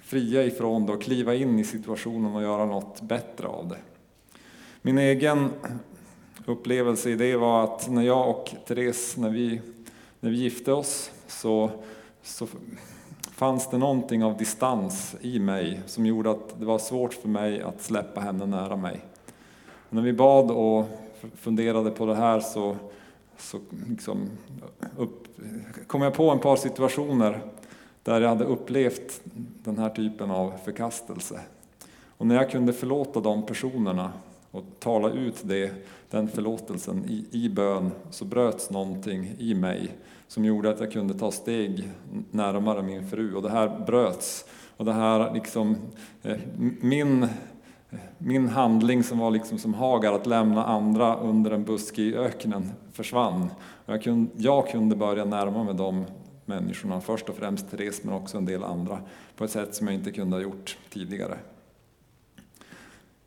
fria 0.00 0.44
ifrån 0.44 0.86
det 0.86 0.92
och 0.92 1.02
kliva 1.02 1.34
in 1.34 1.58
i 1.58 1.64
situationen 1.64 2.36
och 2.36 2.42
göra 2.42 2.66
något 2.66 3.00
bättre 3.00 3.46
av 3.46 3.68
det. 3.68 3.78
Min 4.82 4.98
egen 4.98 5.50
upplevelse 6.46 7.10
i 7.10 7.14
det 7.14 7.36
var 7.36 7.64
att 7.64 7.90
när 7.90 8.02
jag 8.02 8.30
och 8.30 8.54
Therese, 8.66 9.16
när 9.16 9.30
vi, 9.30 9.60
när 10.20 10.30
vi 10.30 10.36
gifte 10.36 10.72
oss, 10.72 11.10
så, 11.26 11.70
så 12.22 12.46
fanns 13.20 13.70
det 13.70 13.78
någonting 13.78 14.24
av 14.24 14.36
distans 14.36 15.16
i 15.20 15.38
mig 15.38 15.80
som 15.86 16.06
gjorde 16.06 16.30
att 16.30 16.60
det 16.60 16.64
var 16.64 16.78
svårt 16.78 17.14
för 17.14 17.28
mig 17.28 17.62
att 17.62 17.82
släppa 17.82 18.20
henne 18.20 18.46
nära 18.46 18.76
mig. 18.76 19.00
När 19.94 20.02
vi 20.02 20.12
bad 20.12 20.50
och 20.50 20.86
funderade 21.34 21.90
på 21.90 22.06
det 22.06 22.14
här 22.14 22.40
så, 22.40 22.76
så 23.38 23.58
liksom 23.88 24.30
upp, 24.96 25.26
kom 25.86 26.02
jag 26.02 26.14
på 26.14 26.30
en 26.30 26.38
par 26.38 26.56
situationer 26.56 27.40
där 28.02 28.20
jag 28.20 28.28
hade 28.28 28.44
upplevt 28.44 29.20
den 29.64 29.78
här 29.78 29.88
typen 29.90 30.30
av 30.30 30.52
förkastelse. 30.64 31.40
Och 32.16 32.26
när 32.26 32.34
jag 32.34 32.50
kunde 32.50 32.72
förlåta 32.72 33.20
de 33.20 33.46
personerna 33.46 34.12
och 34.50 34.64
tala 34.78 35.10
ut 35.10 35.40
det, 35.42 35.72
den 36.10 36.28
förlåtelsen 36.28 37.04
i, 37.08 37.26
i 37.30 37.48
bön 37.48 37.90
så 38.10 38.24
bröts 38.24 38.70
någonting 38.70 39.34
i 39.38 39.54
mig 39.54 39.90
som 40.28 40.44
gjorde 40.44 40.70
att 40.70 40.80
jag 40.80 40.92
kunde 40.92 41.14
ta 41.14 41.30
steg 41.30 41.90
närmare 42.30 42.82
min 42.82 43.08
fru 43.08 43.34
och 43.34 43.42
det 43.42 43.50
här 43.50 43.84
bröts. 43.86 44.44
Och 44.76 44.84
det 44.84 44.92
här 44.92 45.34
liksom, 45.34 45.76
eh, 46.22 46.38
min, 46.80 47.28
min 48.18 48.48
handling 48.48 49.02
som 49.02 49.18
var 49.18 49.30
liksom 49.30 49.58
som 49.58 49.74
Hagar, 49.74 50.12
att 50.12 50.26
lämna 50.26 50.64
andra 50.64 51.16
under 51.16 51.50
en 51.50 51.64
buske 51.64 52.02
i 52.02 52.16
öknen, 52.16 52.70
försvann. 52.92 53.50
Jag, 53.86 54.02
kunde, 54.02 54.30
jag 54.36 54.68
kunde 54.68 54.96
börja 54.96 55.24
närma 55.24 55.64
mig 55.64 55.74
de 55.74 56.04
människorna, 56.44 57.00
först 57.00 57.28
och 57.28 57.36
främst 57.36 57.70
Therese 57.70 58.04
men 58.04 58.14
också 58.14 58.38
en 58.38 58.44
del 58.44 58.64
andra, 58.64 58.98
på 59.36 59.44
ett 59.44 59.50
sätt 59.50 59.74
som 59.74 59.86
jag 59.86 59.94
inte 59.94 60.12
kunde 60.12 60.36
ha 60.36 60.42
gjort 60.42 60.78
tidigare. 60.90 61.38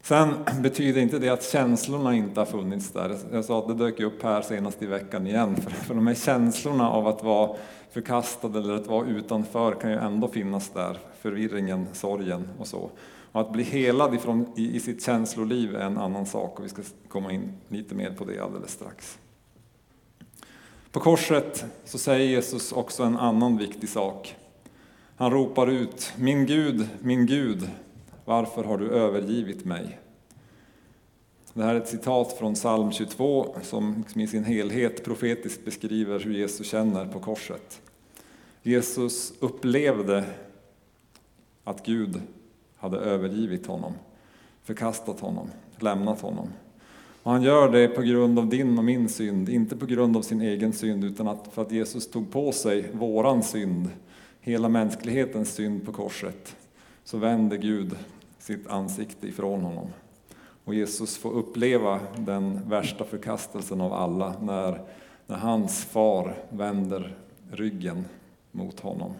Sen 0.01 0.33
betyder 0.61 1.01
inte 1.01 1.19
det 1.19 1.29
att 1.29 1.43
känslorna 1.43 2.15
inte 2.15 2.39
har 2.39 2.45
funnits 2.45 2.91
där. 2.91 3.17
Jag 3.31 3.45
sa 3.45 3.59
att 3.59 3.67
det 3.67 3.73
dök 3.73 3.99
upp 3.99 4.23
här 4.23 4.41
senast 4.41 4.83
i 4.83 4.85
veckan 4.85 5.27
igen. 5.27 5.55
För, 5.55 5.71
för 5.71 5.93
de 5.95 6.07
här 6.07 6.13
känslorna 6.13 6.89
av 6.89 7.07
att 7.07 7.23
vara 7.23 7.55
förkastad 7.91 8.47
eller 8.47 8.73
att 8.73 8.87
vara 8.87 9.07
utanför 9.07 9.71
kan 9.71 9.91
ju 9.91 9.97
ändå 9.97 10.27
finnas 10.27 10.69
där. 10.69 10.97
Förvirringen, 11.21 11.87
sorgen 11.93 12.49
och 12.59 12.67
så. 12.67 12.89
Att 13.37 13.51
bli 13.51 13.63
helad 13.63 14.15
ifrån, 14.15 14.45
i, 14.55 14.75
i 14.75 14.79
sitt 14.79 15.05
känsloliv 15.05 15.75
är 15.75 15.85
en 15.85 15.97
annan 15.97 16.25
sak 16.25 16.59
och 16.59 16.65
vi 16.65 16.69
ska 16.69 16.81
komma 17.07 17.31
in 17.31 17.53
lite 17.67 17.95
mer 17.95 18.11
på 18.11 18.25
det 18.25 18.39
alldeles 18.39 18.71
strax. 18.71 19.19
På 20.91 20.99
korset 20.99 21.65
så 21.85 21.97
säger 21.97 22.27
Jesus 22.27 22.71
också 22.71 23.03
en 23.03 23.17
annan 23.17 23.57
viktig 23.57 23.89
sak. 23.89 24.35
Han 25.15 25.31
ropar 25.31 25.67
ut, 25.67 26.13
min 26.17 26.45
Gud, 26.45 26.89
min 26.99 27.25
Gud, 27.25 27.69
varför 28.25 28.63
har 28.63 28.77
du 28.77 28.89
övergivit 28.89 29.65
mig? 29.65 29.99
Det 31.53 31.63
här 31.63 31.75
är 31.75 31.81
ett 31.81 31.89
citat 31.89 32.33
från 32.33 32.53
psalm 32.53 32.91
22 32.91 33.55
som 33.61 33.95
liksom 33.97 34.21
i 34.21 34.27
sin 34.27 34.43
helhet 34.43 35.05
profetiskt 35.05 35.65
beskriver 35.65 36.19
hur 36.19 36.33
Jesus 36.33 36.67
känner 36.67 37.05
på 37.05 37.19
korset. 37.19 37.81
Jesus 38.63 39.33
upplevde 39.39 40.23
att 41.63 41.85
Gud 41.85 42.21
hade 42.77 42.97
övergivit 42.97 43.67
honom, 43.67 43.93
förkastat 44.63 45.19
honom, 45.19 45.49
lämnat 45.79 46.21
honom. 46.21 46.47
Och 47.23 47.31
han 47.31 47.41
gör 47.41 47.71
det 47.71 47.87
på 47.87 48.01
grund 48.01 48.39
av 48.39 48.49
din 48.49 48.77
och 48.77 48.83
min 48.83 49.09
synd, 49.09 49.49
inte 49.49 49.75
på 49.75 49.85
grund 49.85 50.17
av 50.17 50.21
sin 50.21 50.41
egen 50.41 50.73
synd, 50.73 51.03
utan 51.03 51.27
att 51.27 51.47
för 51.53 51.61
att 51.61 51.71
Jesus 51.71 52.11
tog 52.11 52.31
på 52.31 52.51
sig 52.51 52.91
våran 52.93 53.43
synd, 53.43 53.89
hela 54.41 54.69
mänsklighetens 54.69 55.53
synd 55.53 55.85
på 55.85 55.91
korset, 55.91 56.55
så 57.03 57.17
vände 57.17 57.57
Gud 57.57 57.95
sitt 58.39 58.67
ansikte 58.67 59.27
ifrån 59.27 59.61
honom. 59.61 59.87
Och 60.63 60.75
Jesus 60.75 61.17
får 61.17 61.31
uppleva 61.31 61.99
den 62.17 62.69
värsta 62.69 63.03
förkastelsen 63.03 63.81
av 63.81 63.93
alla 63.93 64.35
när, 64.41 64.81
när 65.25 65.37
hans 65.37 65.85
far 65.85 66.35
vänder 66.49 67.17
ryggen 67.51 68.05
mot 68.51 68.79
honom. 68.79 69.13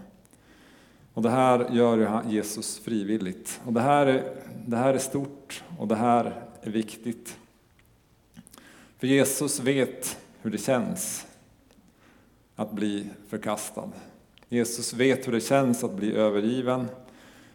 Och 1.18 1.24
det 1.24 1.30
här 1.30 1.70
gör 1.72 2.24
Jesus 2.28 2.80
frivilligt. 2.80 3.62
Och 3.66 3.74
det 3.74 3.82
här, 3.82 4.06
är, 4.06 4.36
det 4.68 4.78
här 4.78 4.94
är 4.94 4.98
stort 4.98 5.64
och 5.78 5.88
det 5.88 5.96
här 5.96 6.44
är 6.62 6.72
viktigt. 6.72 7.38
För 8.98 9.08
Jesus 9.08 9.60
vet 9.60 10.18
hur 10.42 10.52
det 10.52 10.58
känns 10.58 11.28
att 12.56 12.72
bli 12.72 13.10
förkastad. 13.30 13.92
Jesus 14.50 14.94
vet 14.94 15.28
hur 15.28 15.32
det 15.32 15.42
känns 15.42 15.84
att 15.84 15.94
bli 15.94 16.16
övergiven. 16.16 16.88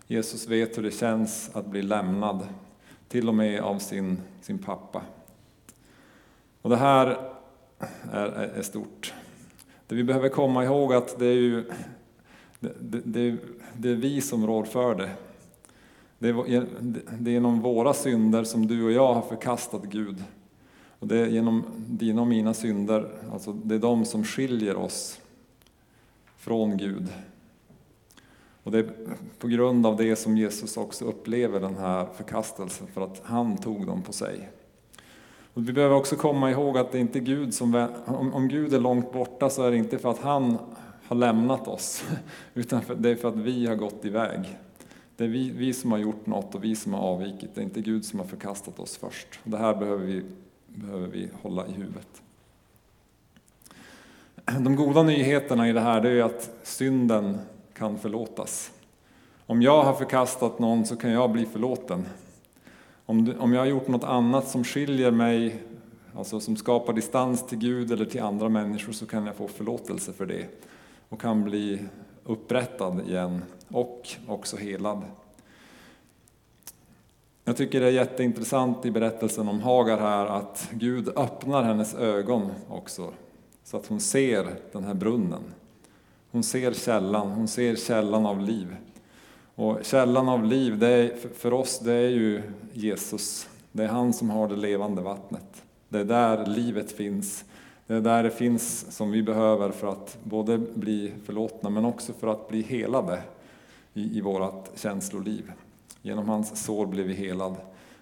Jesus 0.06 0.48
vet 0.48 0.78
hur 0.78 0.82
det 0.82 0.90
känns 0.90 1.50
att 1.52 1.66
bli 1.66 1.82
lämnad, 1.82 2.46
till 3.08 3.28
och 3.28 3.34
med 3.34 3.60
av 3.60 3.78
sin, 3.78 4.20
sin 4.40 4.58
pappa. 4.58 5.02
Och 6.62 6.70
det 6.70 6.76
här 6.76 7.30
är, 8.12 8.26
är 8.28 8.62
stort. 8.62 9.14
Det 9.86 9.94
vi 9.94 10.04
behöver 10.04 10.28
komma 10.28 10.64
ihåg 10.64 10.92
att 10.92 11.18
det 11.18 11.26
är 11.26 11.32
ju 11.32 11.64
det, 12.80 13.00
det, 13.04 13.36
det 13.76 13.90
är 13.90 13.94
vi 13.94 14.20
som 14.20 14.46
rår 14.46 14.64
för 14.64 14.94
det. 14.94 15.10
Det 16.18 16.28
är, 16.28 16.66
det 17.18 17.30
är 17.30 17.32
genom 17.32 17.60
våra 17.60 17.94
synder 17.94 18.44
som 18.44 18.66
du 18.66 18.84
och 18.84 18.92
jag 18.92 19.14
har 19.14 19.22
förkastat 19.22 19.82
Gud. 19.84 20.24
Och 20.98 21.06
det 21.06 21.18
är 21.18 21.26
genom 21.26 21.64
dina 21.76 22.20
och 22.20 22.26
mina 22.26 22.54
synder, 22.54 23.08
alltså 23.32 23.52
det 23.52 23.74
är 23.74 23.78
de 23.78 24.04
som 24.04 24.24
skiljer 24.24 24.76
oss 24.76 25.20
från 26.36 26.76
Gud. 26.76 27.08
Och 28.62 28.72
det 28.72 28.78
är 28.78 28.90
på 29.38 29.48
grund 29.48 29.86
av 29.86 29.96
det 29.96 30.16
som 30.16 30.36
Jesus 30.36 30.76
också 30.76 31.04
upplever 31.04 31.60
den 31.60 31.76
här 31.76 32.06
förkastelsen, 32.16 32.86
för 32.86 33.00
att 33.00 33.22
han 33.24 33.56
tog 33.56 33.86
dem 33.86 34.02
på 34.02 34.12
sig. 34.12 34.48
Och 35.54 35.68
vi 35.68 35.72
behöver 35.72 35.94
också 35.94 36.16
komma 36.16 36.50
ihåg 36.50 36.78
att 36.78 36.92
det 36.92 36.98
är 36.98 37.00
inte 37.00 37.20
Gud 37.20 37.54
som, 37.54 37.88
om 38.32 38.48
Gud 38.48 38.74
är 38.74 38.80
långt 38.80 39.12
borta 39.12 39.50
så 39.50 39.62
är 39.62 39.70
det 39.70 39.76
inte 39.76 39.98
för 39.98 40.10
att 40.10 40.18
han 40.18 40.58
har 41.12 41.18
lämnat 41.18 41.68
oss, 41.68 42.04
utan 42.54 42.82
för, 42.82 42.94
det 42.94 43.10
är 43.10 43.16
för 43.16 43.28
att 43.28 43.36
vi 43.36 43.66
har 43.66 43.74
gått 43.74 44.04
iväg. 44.04 44.58
Det 45.16 45.24
är 45.24 45.28
vi, 45.28 45.50
vi 45.50 45.72
som 45.72 45.92
har 45.92 45.98
gjort 45.98 46.26
något 46.26 46.54
och 46.54 46.64
vi 46.64 46.76
som 46.76 46.94
har 46.94 47.00
avvikit, 47.00 47.50
det 47.54 47.60
är 47.60 47.62
inte 47.62 47.80
Gud 47.80 48.04
som 48.04 48.18
har 48.18 48.26
förkastat 48.26 48.78
oss 48.78 48.96
först. 48.96 49.26
Det 49.44 49.58
här 49.58 49.74
behöver 49.74 50.04
vi, 50.04 50.22
behöver 50.66 51.08
vi 51.08 51.28
hålla 51.42 51.66
i 51.66 51.72
huvudet. 51.72 52.22
De 54.44 54.76
goda 54.76 55.02
nyheterna 55.02 55.68
i 55.68 55.72
det 55.72 55.80
här 55.80 56.00
det 56.00 56.10
är 56.10 56.22
att 56.22 56.50
synden 56.62 57.38
kan 57.74 57.98
förlåtas. 57.98 58.72
Om 59.46 59.62
jag 59.62 59.82
har 59.82 59.94
förkastat 59.94 60.58
någon 60.58 60.86
så 60.86 60.96
kan 60.96 61.10
jag 61.10 61.30
bli 61.30 61.46
förlåten. 61.46 62.04
Om, 63.06 63.34
om 63.38 63.52
jag 63.52 63.60
har 63.60 63.66
gjort 63.66 63.88
något 63.88 64.04
annat 64.04 64.48
som 64.48 64.64
skiljer 64.64 65.10
mig, 65.10 65.62
alltså 66.16 66.40
som 66.40 66.56
skapar 66.56 66.92
distans 66.92 67.46
till 67.46 67.58
Gud 67.58 67.92
eller 67.92 68.04
till 68.04 68.22
andra 68.22 68.48
människor, 68.48 68.92
så 68.92 69.06
kan 69.06 69.26
jag 69.26 69.36
få 69.36 69.48
förlåtelse 69.48 70.12
för 70.12 70.26
det 70.26 70.46
och 71.12 71.20
kan 71.20 71.44
bli 71.44 71.78
upprättad 72.24 73.00
igen 73.08 73.42
och 73.68 74.08
också 74.26 74.56
helad. 74.56 75.02
Jag 77.44 77.56
tycker 77.56 77.80
det 77.80 77.86
är 77.86 77.90
jätteintressant 77.90 78.86
i 78.86 78.90
berättelsen 78.90 79.48
om 79.48 79.60
Hagar 79.60 79.98
här 79.98 80.26
att 80.26 80.68
Gud 80.72 81.08
öppnar 81.16 81.62
hennes 81.62 81.94
ögon 81.94 82.52
också 82.68 83.12
så 83.64 83.76
att 83.76 83.86
hon 83.86 84.00
ser 84.00 84.46
den 84.72 84.84
här 84.84 84.94
brunnen. 84.94 85.42
Hon 86.30 86.42
ser 86.42 86.72
källan, 86.72 87.30
hon 87.30 87.48
ser 87.48 87.76
källan 87.76 88.26
av 88.26 88.40
liv. 88.40 88.76
Och 89.54 89.78
källan 89.82 90.28
av 90.28 90.44
liv, 90.44 90.78
det 90.78 90.88
är, 90.88 91.16
för 91.34 91.52
oss, 91.52 91.78
det 91.78 91.92
är 91.92 92.08
ju 92.08 92.42
Jesus. 92.72 93.48
Det 93.72 93.84
är 93.84 93.88
han 93.88 94.12
som 94.12 94.30
har 94.30 94.48
det 94.48 94.56
levande 94.56 95.02
vattnet. 95.02 95.62
Det 95.88 95.98
är 95.98 96.04
där 96.04 96.46
livet 96.46 96.92
finns. 96.92 97.44
Det 97.92 97.96
är 97.96 98.00
där 98.00 98.22
det 98.22 98.30
finns 98.30 98.96
som 98.96 99.10
vi 99.10 99.22
behöver 99.22 99.70
för 99.70 99.86
att 99.86 100.18
både 100.22 100.58
bli 100.58 101.12
förlåtna 101.24 101.70
men 101.70 101.84
också 101.84 102.12
för 102.12 102.26
att 102.26 102.48
bli 102.48 102.62
helade 102.62 103.22
i, 103.94 104.18
i 104.18 104.20
vårt 104.20 104.78
känsloliv. 104.78 105.52
Genom 106.02 106.28
hans 106.28 106.64
sår 106.64 106.86
blir 106.86 107.04
vi 107.04 107.14
helad. 107.14 107.56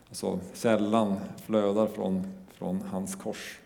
Alltså, 0.08 0.40
källan 0.54 1.16
flödar 1.46 1.86
från, 1.86 2.32
från 2.52 2.82
hans 2.82 3.14
kors. 3.14 3.58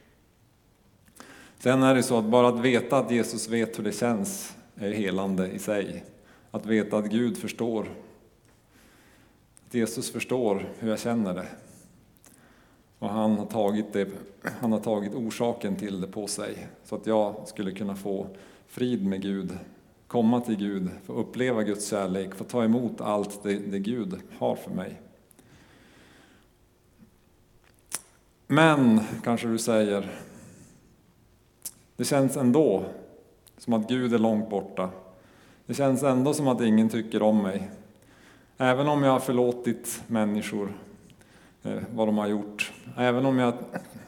Sen 1.58 1.82
är 1.82 1.94
det 1.94 2.02
så 2.02 2.18
att 2.18 2.24
bara 2.24 2.48
att 2.48 2.60
veta 2.60 2.98
att 2.98 3.10
Jesus 3.10 3.48
vet 3.48 3.78
hur 3.78 3.84
det 3.84 3.92
känns 3.92 4.56
är 4.76 4.92
helande 4.92 5.50
i 5.50 5.58
sig. 5.58 6.04
Att 6.50 6.66
veta 6.66 6.96
att 6.96 7.10
Gud 7.10 7.38
förstår. 7.38 7.88
Att 9.66 9.74
Jesus 9.74 10.12
förstår 10.12 10.68
hur 10.78 10.90
jag 10.90 11.00
känner 11.00 11.34
det. 11.34 11.46
Och 13.04 13.10
han 13.10 13.38
har, 13.38 13.46
tagit 13.46 13.92
det, 13.92 14.08
han 14.60 14.72
har 14.72 14.80
tagit 14.80 15.14
orsaken 15.14 15.76
till 15.76 16.00
det 16.00 16.06
på 16.06 16.26
sig. 16.26 16.68
Så 16.84 16.94
att 16.94 17.06
jag 17.06 17.48
skulle 17.48 17.72
kunna 17.72 17.96
få 17.96 18.26
frid 18.66 19.06
med 19.06 19.22
Gud, 19.22 19.58
komma 20.06 20.40
till 20.40 20.56
Gud, 20.56 20.90
få 21.04 21.12
uppleva 21.12 21.62
Guds 21.62 21.88
kärlek, 21.90 22.34
få 22.34 22.44
ta 22.44 22.64
emot 22.64 23.00
allt 23.00 23.42
det, 23.42 23.58
det 23.58 23.78
Gud 23.78 24.20
har 24.38 24.56
för 24.56 24.70
mig. 24.70 25.00
Men, 28.46 29.00
kanske 29.24 29.48
du 29.48 29.58
säger, 29.58 30.10
det 31.96 32.04
känns 32.04 32.36
ändå 32.36 32.84
som 33.58 33.72
att 33.72 33.88
Gud 33.88 34.14
är 34.14 34.18
långt 34.18 34.50
borta. 34.50 34.90
Det 35.66 35.74
känns 35.74 36.02
ändå 36.02 36.34
som 36.34 36.48
att 36.48 36.60
ingen 36.60 36.88
tycker 36.88 37.22
om 37.22 37.42
mig. 37.42 37.70
Även 38.58 38.88
om 38.88 39.02
jag 39.02 39.12
har 39.12 39.20
förlåtit 39.20 40.02
människor 40.06 40.72
Eh, 41.64 41.82
vad 41.94 42.08
de 42.08 42.18
har 42.18 42.26
gjort, 42.26 42.72
även 42.96 43.26
om 43.26 43.38
jag 43.38 43.54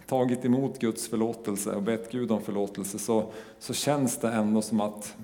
tagit 0.07 0.45
emot 0.45 0.79
Guds 0.79 1.09
förlåtelse 1.09 1.75
och 1.75 1.83
bett 1.83 2.13
Gud 2.13 2.31
om 2.31 2.43
förlåtelse 2.43 2.99
så, 2.99 3.33
så 3.59 3.75
känns 3.75 4.19
det 4.19 4.29
ändå 4.29 4.63
som 4.63 4.81
att 4.81 5.17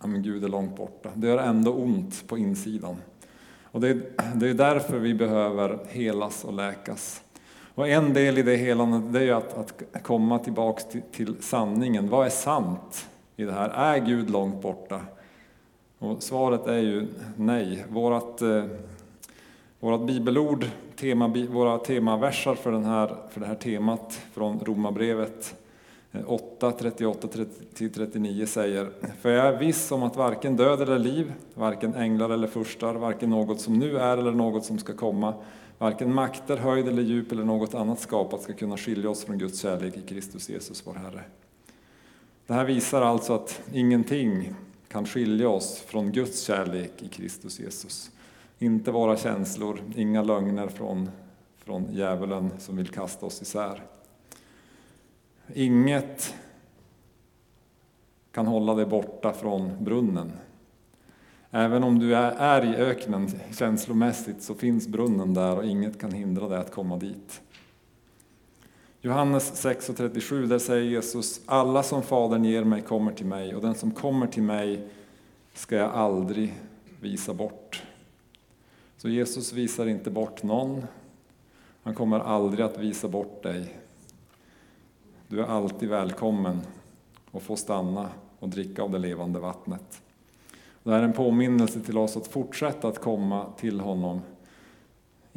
ja, 0.00 0.06
men 0.06 0.22
Gud 0.22 0.44
är 0.44 0.48
långt 0.48 0.76
borta. 0.76 1.10
Det 1.14 1.26
gör 1.26 1.38
ändå 1.38 1.72
ont 1.72 2.28
på 2.28 2.38
insidan. 2.38 2.96
Och 3.62 3.80
det, 3.80 3.94
det 4.34 4.48
är 4.48 4.54
därför 4.54 4.98
vi 4.98 5.14
behöver 5.14 5.78
helas 5.88 6.44
och 6.44 6.52
läkas. 6.52 7.22
Och 7.74 7.88
en 7.88 8.14
del 8.14 8.38
i 8.38 8.42
det 8.42 8.56
helandet 8.56 9.12
det 9.12 9.28
är 9.28 9.34
att, 9.34 9.58
att 9.58 10.02
komma 10.02 10.38
tillbaks 10.38 10.84
till, 10.84 11.02
till 11.12 11.42
sanningen. 11.42 12.08
Vad 12.08 12.26
är 12.26 12.30
sant 12.30 13.08
i 13.36 13.44
det 13.44 13.52
här? 13.52 13.68
Är 13.68 13.98
Gud 13.98 14.30
långt 14.30 14.62
borta? 14.62 15.00
Och 15.98 16.22
svaret 16.22 16.66
är 16.66 16.78
ju 16.78 17.06
nej. 17.36 17.84
Vårat, 17.88 18.42
eh, 18.42 18.64
eh, 19.80 19.86
vårat 19.86 20.06
bibelord, 20.06 20.66
tema, 20.96 21.28
våra 21.28 21.78
temaversar 21.78 22.54
för, 22.54 22.72
den 22.72 22.84
här, 22.84 23.16
för 23.30 23.40
det 23.40 23.46
här 23.46 23.54
temat 23.54 24.20
från 24.32 24.60
Romarbrevet 24.60 25.54
eh, 26.12 26.20
8, 26.26 26.70
38-39 26.70 28.46
säger 28.46 28.90
För 29.20 29.30
jag 29.30 29.46
är 29.46 29.58
viss 29.58 29.92
om 29.92 30.02
att 30.02 30.16
varken 30.16 30.56
död 30.56 30.82
eller 30.82 30.98
liv, 30.98 31.32
varken 31.54 31.94
änglar 31.94 32.30
eller 32.30 32.48
furstar, 32.48 32.94
varken 32.94 33.30
något 33.30 33.60
som 33.60 33.78
nu 33.78 33.98
är 33.98 34.18
eller 34.18 34.32
något 34.32 34.64
som 34.64 34.78
ska 34.78 34.92
komma, 34.92 35.34
varken 35.78 36.14
makter, 36.14 36.56
höjd 36.56 36.88
eller 36.88 37.02
djup 37.02 37.32
eller 37.32 37.44
något 37.44 37.74
annat 37.74 38.00
skapat 38.00 38.42
ska 38.42 38.52
kunna 38.52 38.76
skilja 38.76 39.10
oss 39.10 39.24
från 39.24 39.38
Guds 39.38 39.60
kärlek 39.60 39.96
i 39.96 40.02
Kristus 40.02 40.48
Jesus, 40.48 40.82
vår 40.86 40.94
Herre. 40.94 41.22
Det 42.46 42.54
här 42.54 42.64
visar 42.64 43.02
alltså 43.02 43.32
att 43.32 43.60
ingenting 43.72 44.54
kan 44.88 45.06
skilja 45.06 45.48
oss 45.48 45.80
från 45.86 46.12
Guds 46.12 46.42
kärlek 46.42 46.92
i 47.02 47.08
Kristus 47.08 47.60
Jesus. 47.60 48.10
Inte 48.58 48.90
våra 48.90 49.16
känslor, 49.16 49.80
inga 49.96 50.22
lögner 50.22 50.68
från, 50.68 51.10
från 51.56 51.92
djävulen 51.92 52.50
som 52.58 52.76
vill 52.76 52.88
kasta 52.88 53.26
oss 53.26 53.42
isär. 53.42 53.82
Inget 55.54 56.34
kan 58.32 58.46
hålla 58.46 58.74
dig 58.74 58.86
borta 58.86 59.32
från 59.32 59.84
brunnen. 59.84 60.32
Även 61.50 61.84
om 61.84 61.98
du 61.98 62.14
är 62.16 62.64
i 62.64 62.76
öknen 62.76 63.30
känslomässigt 63.58 64.42
så 64.42 64.54
finns 64.54 64.88
brunnen 64.88 65.34
där 65.34 65.56
och 65.56 65.64
inget 65.64 66.00
kan 66.00 66.12
hindra 66.12 66.48
dig 66.48 66.58
att 66.58 66.72
komma 66.72 66.96
dit. 66.96 67.40
Johannes 69.00 69.64
6.37, 69.64 70.46
där 70.46 70.58
säger 70.58 70.90
Jesus, 70.90 71.40
alla 71.46 71.82
som 71.82 72.02
Fadern 72.02 72.44
ger 72.44 72.64
mig 72.64 72.82
kommer 72.82 73.12
till 73.12 73.26
mig 73.26 73.54
och 73.54 73.62
den 73.62 73.74
som 73.74 73.90
kommer 73.90 74.26
till 74.26 74.42
mig 74.42 74.88
ska 75.54 75.76
jag 75.76 75.90
aldrig 75.90 76.54
visa 77.00 77.34
bort. 77.34 77.82
Så 78.98 79.08
Jesus 79.08 79.52
visar 79.52 79.86
inte 79.86 80.10
bort 80.10 80.42
någon. 80.42 80.86
Han 81.82 81.94
kommer 81.94 82.20
aldrig 82.20 82.64
att 82.64 82.78
visa 82.78 83.08
bort 83.08 83.42
dig. 83.42 83.78
Du 85.28 85.40
är 85.40 85.46
alltid 85.46 85.88
välkommen 85.88 86.60
och 87.30 87.42
får 87.42 87.56
stanna 87.56 88.10
och 88.38 88.48
dricka 88.48 88.82
av 88.82 88.90
det 88.90 88.98
levande 88.98 89.38
vattnet. 89.38 90.02
Det 90.82 90.94
är 90.94 91.02
en 91.02 91.12
påminnelse 91.12 91.80
till 91.80 91.98
oss 91.98 92.16
att 92.16 92.26
fortsätta 92.26 92.88
att 92.88 92.98
komma 92.98 93.46
till 93.56 93.80
honom 93.80 94.20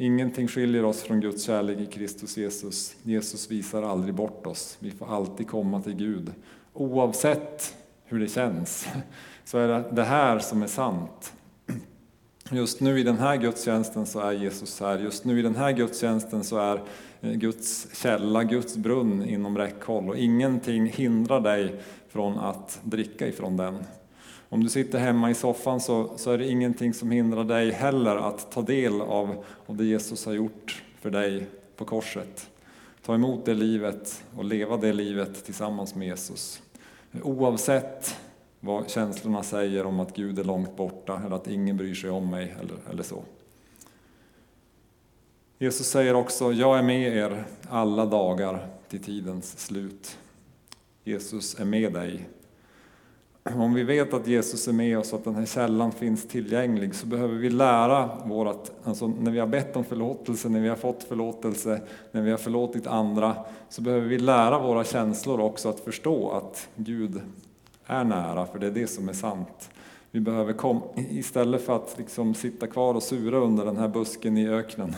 Ingenting 0.02 0.48
skiljer 0.48 0.84
oss 0.84 1.02
från 1.02 1.20
Guds 1.20 1.44
kärlek 1.44 1.78
i 1.78 1.86
Kristus 1.86 2.36
Jesus. 2.36 2.96
Jesus 3.02 3.50
visar 3.50 3.82
aldrig 3.82 4.14
bort 4.14 4.46
oss. 4.46 4.76
Vi 4.78 4.90
får 4.90 5.14
alltid 5.14 5.48
komma 5.48 5.82
till 5.82 5.94
Gud. 5.94 6.32
Oavsett 6.72 7.76
hur 8.04 8.20
det 8.20 8.28
känns, 8.28 8.88
så 9.44 9.58
är 9.58 9.68
det 9.68 9.84
det 9.92 10.04
här 10.04 10.38
som 10.38 10.62
är 10.62 10.66
sant. 10.66 11.32
Just 12.54 12.80
nu 12.80 13.00
i 13.00 13.02
den 13.02 13.18
här 13.18 13.36
gudstjänsten 13.36 14.06
så 14.06 14.20
är 14.20 14.32
Jesus 14.32 14.80
här. 14.80 14.98
Just 14.98 15.24
nu 15.24 15.38
i 15.38 15.42
den 15.42 15.56
här 15.56 15.72
gudstjänsten 15.72 16.44
så 16.44 16.58
är 16.58 16.82
eh, 17.20 17.32
Guds 17.32 17.86
källa, 17.92 18.44
Guds 18.44 18.76
brunn 18.76 19.28
inom 19.28 19.58
räckhåll. 19.58 20.08
Och 20.08 20.16
ingenting 20.16 20.86
hindrar 20.86 21.40
dig 21.40 21.74
från 22.08 22.38
att 22.38 22.80
dricka 22.82 23.26
ifrån 23.26 23.56
den. 23.56 23.78
Om 24.48 24.64
du 24.64 24.68
sitter 24.68 24.98
hemma 24.98 25.30
i 25.30 25.34
soffan 25.34 25.80
så, 25.80 26.10
så 26.16 26.30
är 26.30 26.38
det 26.38 26.48
ingenting 26.48 26.94
som 26.94 27.10
hindrar 27.10 27.44
dig 27.44 27.70
heller 27.70 28.16
att 28.16 28.52
ta 28.52 28.62
del 28.62 29.00
av, 29.00 29.44
av 29.66 29.76
det 29.76 29.84
Jesus 29.84 30.26
har 30.26 30.32
gjort 30.32 30.82
för 31.00 31.10
dig 31.10 31.46
på 31.76 31.84
korset. 31.84 32.50
Ta 33.04 33.14
emot 33.14 33.44
det 33.44 33.54
livet 33.54 34.24
och 34.36 34.44
leva 34.44 34.76
det 34.76 34.92
livet 34.92 35.44
tillsammans 35.44 35.94
med 35.94 36.08
Jesus. 36.08 36.62
Oavsett 37.22 38.16
vad 38.64 38.90
känslorna 38.90 39.42
säger 39.42 39.86
om 39.86 40.00
att 40.00 40.16
Gud 40.16 40.38
är 40.38 40.44
långt 40.44 40.76
borta 40.76 41.22
eller 41.26 41.36
att 41.36 41.48
ingen 41.48 41.76
bryr 41.76 41.94
sig 41.94 42.10
om 42.10 42.30
mig 42.30 42.54
eller, 42.60 42.76
eller 42.90 43.02
så. 43.02 43.22
Jesus 45.58 45.86
säger 45.86 46.14
också, 46.14 46.52
jag 46.52 46.78
är 46.78 46.82
med 46.82 47.16
er 47.16 47.44
alla 47.68 48.06
dagar 48.06 48.66
till 48.88 49.02
tidens 49.02 49.58
slut. 49.58 50.18
Jesus 51.04 51.60
är 51.60 51.64
med 51.64 51.92
dig 51.92 52.28
om 53.44 53.74
vi 53.74 53.82
vet 53.82 54.14
att 54.14 54.26
Jesus 54.26 54.68
är 54.68 54.72
med 54.72 54.98
oss 54.98 55.12
och 55.12 55.18
att 55.18 55.24
den 55.24 55.34
här 55.34 55.46
källan 55.46 55.92
finns 55.92 56.28
tillgänglig 56.28 56.94
så 56.94 57.06
behöver 57.06 57.34
vi 57.34 57.50
lära 57.50 58.10
vårat, 58.24 58.72
alltså 58.84 59.06
när 59.06 59.30
vi 59.30 59.38
har 59.38 59.46
bett 59.46 59.76
om 59.76 59.84
förlåtelse, 59.84 60.48
när 60.48 60.60
vi 60.60 60.68
har 60.68 60.76
fått 60.76 61.02
förlåtelse, 61.02 61.80
när 62.12 62.22
vi 62.22 62.30
har 62.30 62.38
förlåtit 62.38 62.86
andra, 62.86 63.36
så 63.68 63.82
behöver 63.82 64.08
vi 64.08 64.18
lära 64.18 64.58
våra 64.58 64.84
känslor 64.84 65.40
också 65.40 65.68
att 65.68 65.80
förstå 65.80 66.30
att 66.30 66.68
Gud 66.76 67.20
är 67.92 68.04
nära, 68.04 68.46
för 68.46 68.58
det 68.58 68.66
är 68.66 68.70
det 68.70 68.86
som 68.86 69.08
är 69.08 69.12
sant. 69.12 69.70
Vi 70.14 70.20
behöver 70.20 70.52
kom, 70.52 70.82
istället 70.96 71.62
för 71.62 71.76
att 71.76 71.94
liksom 71.98 72.34
sitta 72.34 72.66
kvar 72.66 72.94
och 72.94 73.02
sura 73.02 73.38
under 73.38 73.64
den 73.64 73.76
här 73.76 73.88
busken 73.88 74.38
i 74.38 74.48
öknen, 74.48 74.94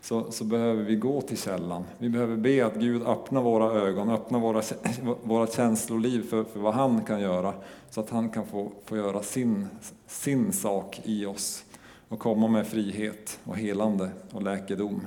så, 0.00 0.32
så 0.32 0.44
behöver 0.44 0.82
vi 0.82 0.96
gå 0.96 1.20
till 1.20 1.38
källan. 1.38 1.84
Vi 1.98 2.08
behöver 2.08 2.36
be 2.36 2.66
att 2.66 2.74
Gud 2.74 3.02
öppnar 3.06 3.42
våra 3.42 3.72
ögon, 3.72 4.10
öppnar 4.10 4.40
våra, 4.40 4.62
våra 5.22 5.46
känsloliv 5.46 6.28
för, 6.30 6.44
för 6.44 6.60
vad 6.60 6.74
han 6.74 7.04
kan 7.04 7.20
göra, 7.20 7.54
så 7.90 8.00
att 8.00 8.10
han 8.10 8.30
kan 8.30 8.46
få, 8.46 8.72
få 8.84 8.96
göra 8.96 9.22
sin, 9.22 9.68
sin 10.06 10.52
sak 10.52 11.00
i 11.04 11.26
oss 11.26 11.64
och 12.08 12.18
komma 12.18 12.48
med 12.48 12.66
frihet 12.66 13.38
och 13.44 13.56
helande 13.56 14.10
och 14.32 14.42
läkedom. 14.42 15.06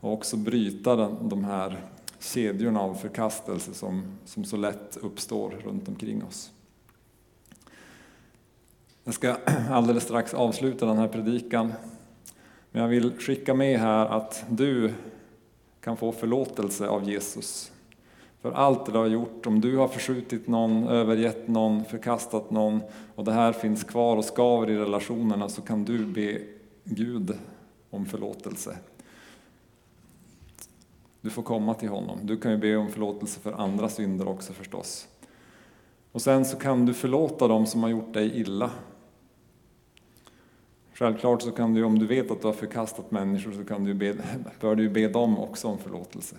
Och 0.00 0.12
också 0.12 0.36
bryta 0.36 0.96
den, 0.96 1.28
de 1.28 1.44
här 1.44 1.84
kedjorna 2.20 2.80
av 2.80 2.94
förkastelse 2.94 3.74
som, 3.74 4.02
som 4.24 4.44
så 4.44 4.56
lätt 4.56 4.96
uppstår 4.96 5.50
runt 5.50 5.88
omkring 5.88 6.24
oss. 6.24 6.50
Jag 9.06 9.14
ska 9.14 9.36
alldeles 9.70 10.04
strax 10.04 10.34
avsluta 10.34 10.86
den 10.86 10.98
här 10.98 11.08
predikan. 11.08 11.72
Men 12.70 12.82
jag 12.82 12.88
vill 12.88 13.18
skicka 13.18 13.54
med 13.54 13.80
här 13.80 14.06
att 14.06 14.44
du 14.50 14.92
kan 15.80 15.96
få 15.96 16.12
förlåtelse 16.12 16.88
av 16.88 17.08
Jesus. 17.08 17.72
För 18.40 18.52
allt 18.52 18.86
det 18.86 18.92
du 18.92 18.98
har 18.98 19.06
gjort, 19.06 19.46
om 19.46 19.60
du 19.60 19.76
har 19.76 19.88
förskjutit 19.88 20.48
någon, 20.48 20.88
övergett 20.88 21.48
någon, 21.48 21.84
förkastat 21.84 22.50
någon 22.50 22.80
och 23.14 23.24
det 23.24 23.32
här 23.32 23.52
finns 23.52 23.84
kvar 23.84 24.16
och 24.16 24.24
skaver 24.24 24.70
i 24.70 24.76
relationerna 24.76 25.48
så 25.48 25.62
kan 25.62 25.84
du 25.84 26.04
be 26.04 26.40
Gud 26.84 27.38
om 27.90 28.06
förlåtelse. 28.06 28.78
Du 31.20 31.30
får 31.30 31.42
komma 31.42 31.74
till 31.74 31.88
honom. 31.88 32.18
Du 32.22 32.36
kan 32.36 32.50
ju 32.50 32.58
be 32.58 32.76
om 32.76 32.88
förlåtelse 32.88 33.40
för 33.40 33.52
andra 33.52 33.88
synder 33.88 34.28
också 34.28 34.52
förstås. 34.52 35.08
Och 36.12 36.22
sen 36.22 36.44
så 36.44 36.56
kan 36.56 36.86
du 36.86 36.94
förlåta 36.94 37.48
dem 37.48 37.66
som 37.66 37.82
har 37.82 37.90
gjort 37.90 38.14
dig 38.14 38.40
illa. 38.40 38.70
Självklart 40.98 41.42
så 41.42 41.50
kan 41.50 41.74
du, 41.74 41.84
om 41.84 41.98
du 41.98 42.06
vet 42.06 42.30
att 42.30 42.40
du 42.40 42.46
har 42.46 42.54
förkastat 42.54 43.10
människor, 43.10 43.52
så 43.52 43.64
kan 43.64 43.84
du 43.84 43.94
be, 43.94 44.16
bör 44.60 44.74
du 44.74 44.88
be 44.88 45.08
dem 45.08 45.38
också 45.38 45.68
om 45.68 45.78
förlåtelse. 45.78 46.36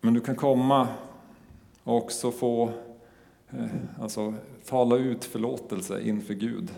Men 0.00 0.14
du 0.14 0.20
kan 0.20 0.36
komma 0.36 0.88
och 1.82 1.96
också 1.96 2.30
få 2.30 2.70
eh, 3.50 3.66
alltså, 4.00 4.34
tala 4.64 4.96
ut 4.96 5.24
förlåtelse 5.24 6.00
inför 6.00 6.34
Gud. 6.34 6.70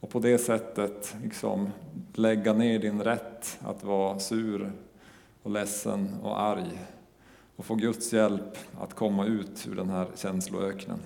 Och 0.00 0.10
på 0.10 0.18
det 0.18 0.38
sättet 0.38 1.16
liksom 1.22 1.70
lägga 2.14 2.52
ner 2.52 2.78
din 2.78 3.02
rätt 3.02 3.58
att 3.60 3.84
vara 3.84 4.18
sur 4.18 4.72
och 5.42 5.50
ledsen 5.50 6.14
och 6.22 6.40
arg. 6.40 6.80
Och 7.56 7.66
få 7.66 7.74
Guds 7.74 8.12
hjälp 8.12 8.58
att 8.80 8.94
komma 8.94 9.26
ut 9.26 9.68
ur 9.70 9.74
den 9.74 9.90
här 9.90 10.06
känsloöknen. 10.14 10.98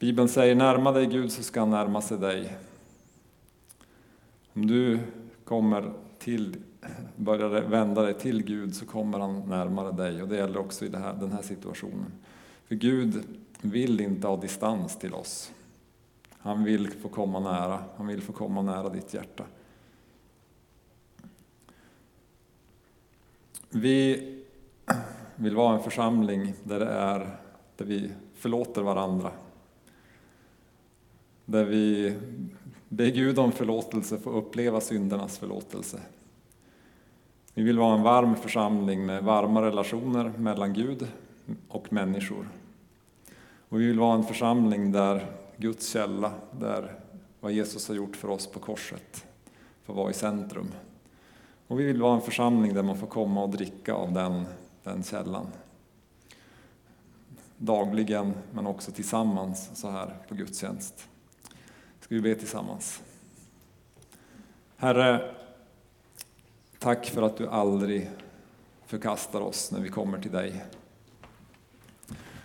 Bibeln 0.00 0.28
säger 0.28 0.54
närma 0.54 0.92
dig 0.92 1.06
Gud 1.06 1.32
så 1.32 1.42
ska 1.42 1.60
han 1.60 1.70
närma 1.70 2.00
sig 2.00 2.18
dig. 2.18 2.56
Om 4.52 4.66
du 4.66 4.98
kommer 5.44 5.92
till, 6.18 6.56
börjar 7.16 7.48
vända 7.48 8.02
dig 8.02 8.14
till 8.14 8.42
Gud 8.42 8.74
så 8.74 8.86
kommer 8.86 9.18
han 9.18 9.48
närmare 9.48 9.92
dig 9.92 10.22
och 10.22 10.28
det 10.28 10.36
gäller 10.36 10.58
också 10.58 10.84
i 10.84 10.96
här, 10.96 11.14
den 11.14 11.32
här 11.32 11.42
situationen. 11.42 12.12
För 12.68 12.74
Gud 12.74 13.24
vill 13.60 14.00
inte 14.00 14.28
ha 14.28 14.36
distans 14.36 14.98
till 14.98 15.14
oss. 15.14 15.52
Han 16.38 16.64
vill 16.64 16.90
få 16.90 17.08
komma 17.08 17.40
nära, 17.40 17.84
han 17.96 18.06
vill 18.06 18.22
få 18.22 18.32
komma 18.32 18.62
nära 18.62 18.88
ditt 18.88 19.14
hjärta. 19.14 19.44
Vi 23.70 24.26
vill 25.36 25.56
vara 25.56 25.76
en 25.76 25.82
församling 25.82 26.54
där, 26.62 26.78
det 26.78 26.90
är, 26.90 27.36
där 27.76 27.84
vi 27.84 28.10
förlåter 28.34 28.82
varandra. 28.82 29.32
Där 31.50 31.64
vi 31.64 32.16
ber 32.88 33.06
Gud 33.06 33.38
om 33.38 33.52
förlåtelse, 33.52 34.18
får 34.18 34.36
uppleva 34.36 34.80
syndernas 34.80 35.38
förlåtelse. 35.38 36.00
Vi 37.54 37.62
vill 37.62 37.78
vara 37.78 37.94
en 37.94 38.02
varm 38.02 38.36
församling 38.36 39.06
med 39.06 39.24
varma 39.24 39.62
relationer 39.62 40.32
mellan 40.38 40.72
Gud 40.72 41.06
och 41.68 41.92
människor. 41.92 42.48
Och 43.68 43.80
vi 43.80 43.86
vill 43.86 43.98
vara 43.98 44.14
en 44.14 44.24
församling 44.24 44.92
där 44.92 45.26
Guds 45.56 45.88
källa, 45.88 46.32
där 46.58 46.98
vad 47.40 47.52
Jesus 47.52 47.88
har 47.88 47.94
gjort 47.94 48.16
för 48.16 48.28
oss 48.28 48.46
på 48.46 48.58
korset 48.58 49.26
får 49.84 49.94
vara 49.94 50.10
i 50.10 50.14
centrum. 50.14 50.68
Och 51.66 51.80
vi 51.80 51.84
vill 51.84 52.02
vara 52.02 52.14
en 52.14 52.22
församling 52.22 52.74
där 52.74 52.82
man 52.82 52.98
får 52.98 53.06
komma 53.06 53.42
och 53.42 53.50
dricka 53.50 53.94
av 53.94 54.12
den, 54.12 54.44
den 54.82 55.02
källan. 55.02 55.46
Dagligen, 57.56 58.32
men 58.52 58.66
också 58.66 58.92
tillsammans 58.92 59.70
så 59.74 59.90
här 59.90 60.16
på 60.28 60.34
gudstjänst. 60.34 61.06
Ska 62.10 62.14
vi 62.14 62.22
be 62.22 62.34
tillsammans? 62.34 63.02
Herre, 64.76 65.34
tack 66.78 67.06
för 67.06 67.22
att 67.22 67.36
du 67.36 67.48
aldrig 67.48 68.10
förkastar 68.86 69.40
oss 69.40 69.72
när 69.72 69.80
vi 69.80 69.88
kommer 69.88 70.18
till 70.18 70.30
dig. 70.30 70.64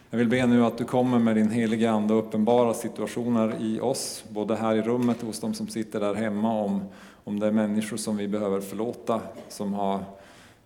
Jag 0.10 0.18
vill 0.18 0.30
be 0.30 0.46
nu 0.46 0.66
att 0.66 0.78
du 0.78 0.86
kommer 0.86 1.20
med 1.20 1.36
din 1.36 1.50
heliga 1.50 1.92
Ande 1.92 2.14
och 2.14 2.20
uppenbara 2.20 2.74
situationer 2.74 3.56
i 3.60 3.80
oss, 3.80 4.24
både 4.30 4.56
här 4.56 4.76
i 4.76 4.82
rummet 4.82 5.20
och 5.22 5.28
hos 5.28 5.40
de 5.40 5.54
som 5.54 5.68
sitter 5.68 6.00
där 6.00 6.14
hemma, 6.14 6.54
om, 6.54 6.84
om 7.24 7.40
det 7.40 7.48
är 7.48 7.52
människor 7.52 7.98
som 7.98 8.18
vi 8.18 8.28
behöver 8.28 8.62
förlåta, 8.62 9.22
som 9.50 9.74
har 9.74 10.04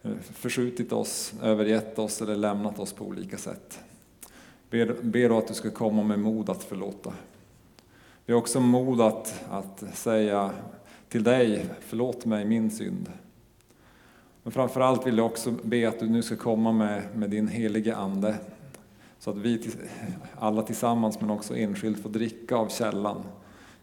eh, 0.04 0.12
förskjutit 0.22 0.94
oss, 0.94 1.34
övergett 1.44 2.00
oss 2.00 2.22
eller 2.22 2.36
lämnat 2.36 2.80
oss 2.80 2.94
på 2.94 3.06
olika 3.06 3.38
sätt. 3.38 3.80
Ber, 4.70 4.96
ber 5.02 5.30
då 5.30 5.38
att 5.38 5.48
du 5.48 5.54
ska 5.54 5.72
komma 5.72 6.04
med 6.04 6.20
mod 6.20 6.50
att 6.50 6.64
förlåta. 6.64 7.14
Vi 8.30 8.34
har 8.34 8.40
också 8.40 8.60
mod 8.60 9.02
att, 9.02 9.44
att 9.50 9.84
säga 9.94 10.52
till 11.08 11.24
dig, 11.24 11.66
förlåt 11.80 12.26
mig 12.26 12.46
min 12.46 12.72
synd. 12.72 13.12
Men 14.44 14.52
framförallt 14.52 15.08
vill 15.08 15.18
jag 15.18 15.26
också 15.26 15.52
be 15.64 15.90
att 15.90 16.00
du 16.00 16.10
nu 16.10 16.22
ska 16.22 16.36
komma 16.36 16.72
med, 16.72 17.04
med 17.16 17.30
din 17.30 17.48
helige 17.48 17.96
Ande 17.96 18.36
så 19.20 19.30
att 19.30 19.38
vi 19.38 19.70
alla 20.40 20.62
tillsammans 20.62 21.22
men 21.22 21.30
också 21.30 21.56
enskilt 21.56 22.00
får 22.04 22.10
dricka 22.10 22.56
av 22.56 22.68
källan 22.68 23.24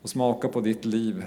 och 0.03 0.11
smaka 0.11 0.49
på 0.49 0.61
ditt 0.61 0.85
liv. 0.85 1.25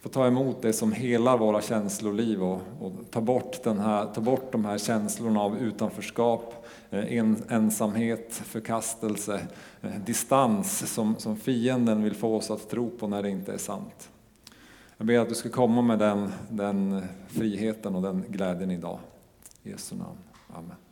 Få 0.00 0.08
ta 0.08 0.26
emot 0.26 0.62
det 0.62 0.72
som 0.72 0.92
helar 0.92 1.38
våra 1.38 1.62
känsloliv 1.62 2.42
och, 2.42 2.60
och 2.80 2.92
ta, 3.10 3.20
bort 3.20 3.62
den 3.64 3.78
här, 3.78 4.06
ta 4.06 4.20
bort 4.20 4.52
de 4.52 4.64
här 4.64 4.78
känslorna 4.78 5.40
av 5.40 5.58
utanförskap, 5.58 6.66
eh, 6.90 7.12
en, 7.12 7.42
ensamhet, 7.48 8.34
förkastelse, 8.34 9.40
eh, 9.80 9.90
distans 10.06 10.92
som, 10.94 11.16
som 11.18 11.36
fienden 11.36 12.02
vill 12.02 12.14
få 12.14 12.36
oss 12.36 12.50
att 12.50 12.70
tro 12.70 12.90
på 12.90 13.08
när 13.08 13.22
det 13.22 13.30
inte 13.30 13.52
är 13.52 13.58
sant. 13.58 14.10
Jag 14.96 15.06
ber 15.06 15.18
att 15.18 15.28
du 15.28 15.34
ska 15.34 15.48
komma 15.48 15.82
med 15.82 15.98
den, 15.98 16.32
den 16.50 17.02
friheten 17.28 17.94
och 17.94 18.02
den 18.02 18.24
glädjen 18.28 18.70
idag. 18.70 18.98
I 19.62 19.70
Jesu 19.70 19.96
namn. 19.96 20.18
Amen. 20.48 20.89